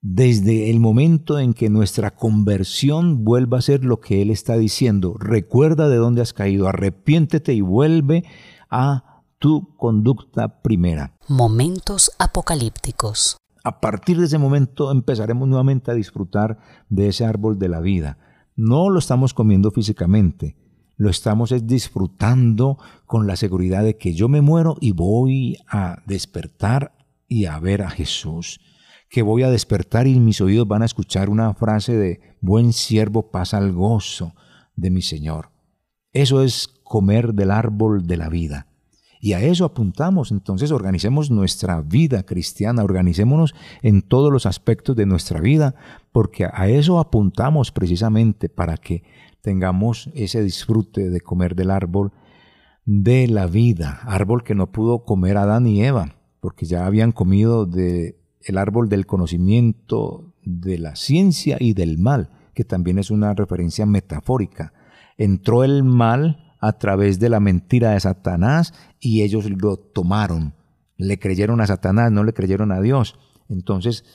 desde 0.00 0.70
el 0.70 0.78
momento 0.78 1.38
en 1.38 1.52
que 1.52 1.68
nuestra 1.68 2.14
conversión 2.14 3.24
vuelva 3.24 3.58
a 3.58 3.62
ser 3.62 3.84
lo 3.84 4.00
que 4.00 4.22
Él 4.22 4.30
está 4.30 4.56
diciendo. 4.56 5.16
Recuerda 5.18 5.88
de 5.88 5.96
dónde 5.96 6.22
has 6.22 6.32
caído, 6.32 6.68
arrepiéntete 6.68 7.52
y 7.54 7.60
vuelve 7.60 8.24
a 8.70 9.22
tu 9.38 9.74
conducta 9.76 10.62
primera. 10.62 11.16
Momentos 11.28 12.12
apocalípticos. 12.18 13.36
A 13.64 13.80
partir 13.80 14.18
de 14.18 14.26
ese 14.26 14.38
momento 14.38 14.92
empezaremos 14.92 15.48
nuevamente 15.48 15.90
a 15.90 15.94
disfrutar 15.94 16.58
de 16.88 17.08
ese 17.08 17.24
árbol 17.24 17.58
de 17.58 17.68
la 17.68 17.80
vida. 17.80 18.18
No 18.54 18.90
lo 18.90 19.00
estamos 19.00 19.34
comiendo 19.34 19.72
físicamente, 19.72 20.56
lo 20.96 21.11
estamos 21.11 21.54
disfrutando 21.66 22.78
con 23.07 23.26
la 23.26 23.37
seguridad 23.37 23.83
de 23.83 23.96
que 23.96 24.14
yo 24.14 24.28
me 24.28 24.40
muero 24.40 24.76
y 24.80 24.92
voy 24.92 25.59
a 25.68 26.02
despertar 26.07 26.92
y 27.28 27.46
a 27.46 27.59
ver 27.59 27.83
a 27.83 27.90
Jesús. 27.90 28.61
Que 29.09 29.22
voy 29.22 29.42
a 29.42 29.50
despertar 29.50 30.07
y 30.07 30.18
mis 30.20 30.40
oídos 30.40 30.66
van 30.66 30.83
a 30.83 30.87
escuchar 30.87 31.30
una 31.30 31.54
frase 31.54 31.96
de 31.96 32.20
buen 32.40 32.72
siervo 32.72 33.30
pasa 33.30 33.59
al 33.59 33.72
gozo 33.72 34.35
de 34.76 34.90
mi 34.90 35.02
Señor. 35.02 35.50
Eso 36.12 36.42
es 36.42 36.68
comer 36.85 37.35
del 37.35 37.50
árbol 37.50 38.07
de 38.07 38.16
la 38.16 38.28
vida. 38.28 38.66
Y 39.20 39.33
a 39.33 39.40
eso 39.40 39.64
apuntamos. 39.64 40.30
Entonces 40.33 40.70
organicemos 40.70 41.30
nuestra 41.30 41.80
vida 41.80 42.24
cristiana, 42.24 42.85
organicémonos 42.85 43.54
en 43.83 44.02
todos 44.02 44.30
los 44.30 44.44
aspectos 44.44 44.94
de 44.96 45.07
nuestra 45.07 45.40
vida, 45.40 45.74
porque 46.12 46.44
a 46.44 46.68
eso 46.68 46.98
apuntamos 46.98 47.72
precisamente 47.72 48.50
para 48.50 48.76
que 48.76 49.02
tengamos 49.44 50.09
ese 50.14 50.42
disfrute 50.42 51.11
de 51.11 51.20
comer 51.20 51.54
del 51.54 51.70
árbol 51.70 52.12
de 52.87 53.28
la 53.28 53.46
vida, 53.46 54.00
árbol 54.04 54.42
que 54.42 54.54
no 54.54 54.72
pudo 54.72 55.04
comer 55.04 55.37
Adán 55.37 55.66
y 55.66 55.85
Eva, 55.85 56.16
porque 56.40 56.64
ya 56.64 56.87
habían 56.87 57.12
comido 57.12 57.66
del 57.66 58.16
el 58.40 58.57
árbol 58.59 58.88
del 58.88 59.04
conocimiento 59.04 60.33
de 60.44 60.78
la 60.78 60.96
ciencia 60.96 61.59
y 61.61 61.74
del 61.74 61.98
mal, 61.98 62.30
que 62.54 62.64
también 62.64 62.98
es 62.98 63.11
una 63.11 63.35
referencia 63.35 63.85
metafórica. 63.85 64.72
Entró 65.18 65.62
el 65.62 65.85
mal 65.85 66.54
a 66.59 66.78
través 66.78 67.20
de 67.20 67.28
la 67.28 67.40
mentira 67.40 67.90
de 67.90 68.00
Satanás 68.00 68.72
y 68.98 69.22
ellos 69.22 69.50
lo 69.50 69.76
tomaron. 69.76 70.54
Le 70.96 71.18
creyeron 71.18 71.61
a 71.61 71.66
Satanás, 71.66 72.11
no 72.11 72.24
le 72.24 72.33
creyeron 72.33 72.72
a 72.72 72.80
Dios. 72.80 73.18
Entonces, 73.50 74.07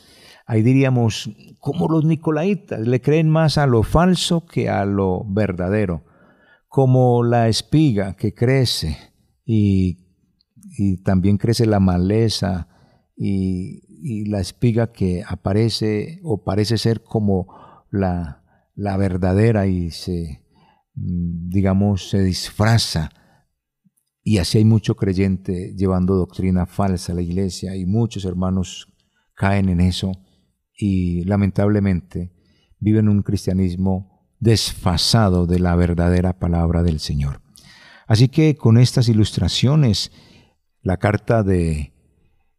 ahí 0.50 0.62
diríamos, 0.62 1.30
como 1.60 1.88
los 1.88 2.04
nicolaitas, 2.04 2.82
le 2.82 3.00
creen 3.02 3.30
más 3.30 3.58
a 3.58 3.68
lo 3.68 3.84
falso 3.84 4.46
que 4.46 4.70
a 4.70 4.84
lo 4.86 5.24
verdadero. 5.26 6.04
Como 6.68 7.24
la 7.24 7.48
espiga 7.48 8.16
que 8.16 8.34
crece 8.34 8.98
y, 9.46 10.08
también 11.04 11.38
crece 11.38 11.66
la 11.66 11.80
maleza 11.80 12.68
y, 13.16 13.84
la 14.30 14.40
espiga 14.40 14.92
que 14.92 15.24
aparece 15.28 16.20
o 16.24 16.44
parece 16.44 16.78
ser 16.78 17.04
como 17.04 17.48
la, 17.92 18.44
la 18.76 18.96
verdadera 18.98 19.68
y 19.68 19.92
se 19.92 20.40
Mm, 21.00 21.50
digamos, 21.50 22.10
se 22.10 22.22
disfraza. 22.22 23.10
Y 24.24 24.38
así 24.38 24.58
hay 24.58 24.66
mucho 24.66 24.96
creyente 24.96 25.74
llevando 25.76 26.16
doctrina 26.16 26.66
falsa 26.66 27.14
a 27.14 27.16
la 27.16 27.22
iglesia 27.22 27.76
y 27.76 27.86
muchos 27.86 28.26
hermanos 28.26 28.92
caen 29.34 29.70
en 29.70 29.80
eso 29.80 30.12
y 30.80 31.26
lamentablemente 31.26 32.32
viven 32.80 33.10
un 33.10 33.22
cristianismo 33.22 34.26
desfasado 34.40 35.46
de 35.46 35.60
la 35.60 35.76
verdadera 35.76 36.40
palabra 36.40 36.82
del 36.82 37.02
Señor. 37.02 37.42
Así 38.08 38.30
que 38.30 38.56
con 38.56 38.78
estas 38.78 39.10
ilustraciones, 39.10 40.12
la 40.82 40.98
carta 40.98 41.44
de 41.44 41.94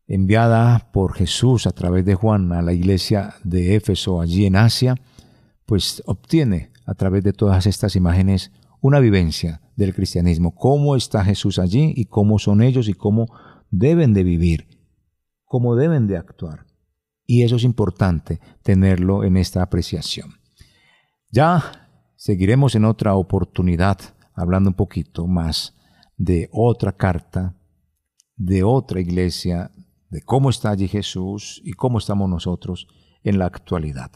enviada 0.07 0.91
por 0.93 1.15
Jesús 1.15 1.67
a 1.67 1.71
través 1.71 2.05
de 2.05 2.15
Juan 2.15 2.53
a 2.53 2.61
la 2.61 2.75
iglesia 2.75 3.35
de 3.43 3.75
Éfeso 3.75 4.21
allí 4.21 4.45
en 4.45 4.57
Asia, 4.57 4.97
pues 5.65 6.03
obtiene 6.05 6.73
a 6.85 6.95
través 6.95 7.25
de 7.25 7.33
todas 7.33 7.67
estas 7.67 7.97
imágenes 7.97 8.53
una 8.83 9.01
vivencia 9.01 9.63
del 9.77 9.95
cristianismo, 9.95 10.55
cómo 10.55 10.95
está 10.95 11.25
Jesús 11.25 11.59
allí 11.59 11.95
y 11.97 12.05
cómo 12.05 12.39
son 12.39 12.61
ellos 12.61 12.89
y 12.89 12.95
cómo 12.95 13.29
deben 13.71 14.13
de 14.13 14.25
vivir, 14.25 14.67
cómo 15.45 15.75
deben 15.75 16.07
de 16.07 16.19
actuar. 16.19 16.70
Y 17.31 17.45
eso 17.45 17.55
es 17.55 17.63
importante 17.63 18.41
tenerlo 18.65 19.23
en 19.23 19.37
esta 19.37 19.63
apreciación. 19.63 20.33
Ya 21.31 21.89
seguiremos 22.17 22.75
en 22.75 22.85
otra 22.85 23.15
oportunidad 23.15 24.01
hablando 24.35 24.71
un 24.71 24.75
poquito 24.75 25.29
más 25.29 25.77
de 26.17 26.49
otra 26.51 26.91
carta, 26.91 27.55
de 28.35 28.65
otra 28.65 29.01
iglesia, 29.01 29.71
de 30.09 30.23
cómo 30.23 30.51
está 30.51 30.71
allí 30.71 30.89
Jesús 30.89 31.63
y 31.65 31.75
cómo 31.75 31.99
estamos 31.99 32.29
nosotros 32.29 32.89
en 33.23 33.39
la 33.39 33.47
actualidad. 33.47 34.11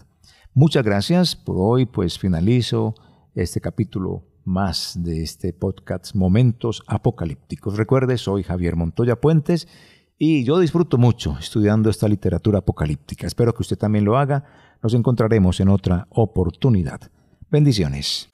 Muchas 0.53 0.83
gracias 0.83 1.37
por 1.37 1.55
hoy, 1.57 1.87
pues 1.87 2.19
finalizo 2.19 2.97
este 3.37 3.61
capítulo 3.61 4.27
más 4.45 4.99
de 5.01 5.23
este 5.23 5.53
podcast 5.53 6.17
Momentos 6.17 6.83
Apocalípticos. 6.89 7.77
Recuerde, 7.77 8.19
soy 8.19 8.43
Javier 8.43 8.75
Montoya 8.75 9.21
Puentes 9.21 9.69
y 10.19 10.45
yo 10.45 10.59
disfruto 10.59 10.99
mucho 10.99 11.37
estudiando 11.39 11.91
esta 11.91 12.09
literatura 12.09 12.59
apocalíptica. 12.59 13.27
Espero 13.27 13.55
que 13.55 13.63
usted 13.63 13.77
también 13.79 14.05
lo 14.05 14.17
haga. 14.17 14.45
Nos 14.83 14.95
encontraremos 14.95 15.61
en 15.61 15.69
otra 15.69 16.07
oportunidad. 16.11 17.01
Bendiciones. 17.51 18.29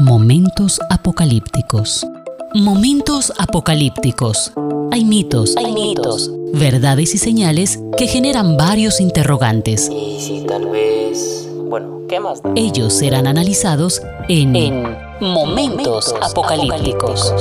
Momentos 0.00 0.80
Apocalípticos. 0.90 2.06
Momentos 2.54 3.32
apocalípticos. 3.38 4.52
Hay 4.90 5.06
mitos, 5.06 5.56
hay 5.56 5.72
mitos, 5.72 6.30
verdades 6.52 7.14
y 7.14 7.18
señales 7.18 7.80
que 7.96 8.06
generan 8.06 8.58
varios 8.58 9.00
interrogantes. 9.00 9.88
Y 9.88 10.20
si 10.20 10.44
tal 10.44 10.68
vez... 10.68 11.48
Bueno, 11.70 12.02
¿qué 12.10 12.20
más? 12.20 12.42
Ellos 12.54 12.92
serán 12.92 13.26
analizados 13.26 14.02
en, 14.28 14.54
en 14.54 14.82
Momentos, 15.20 16.14
apocalípticos. 16.20 17.32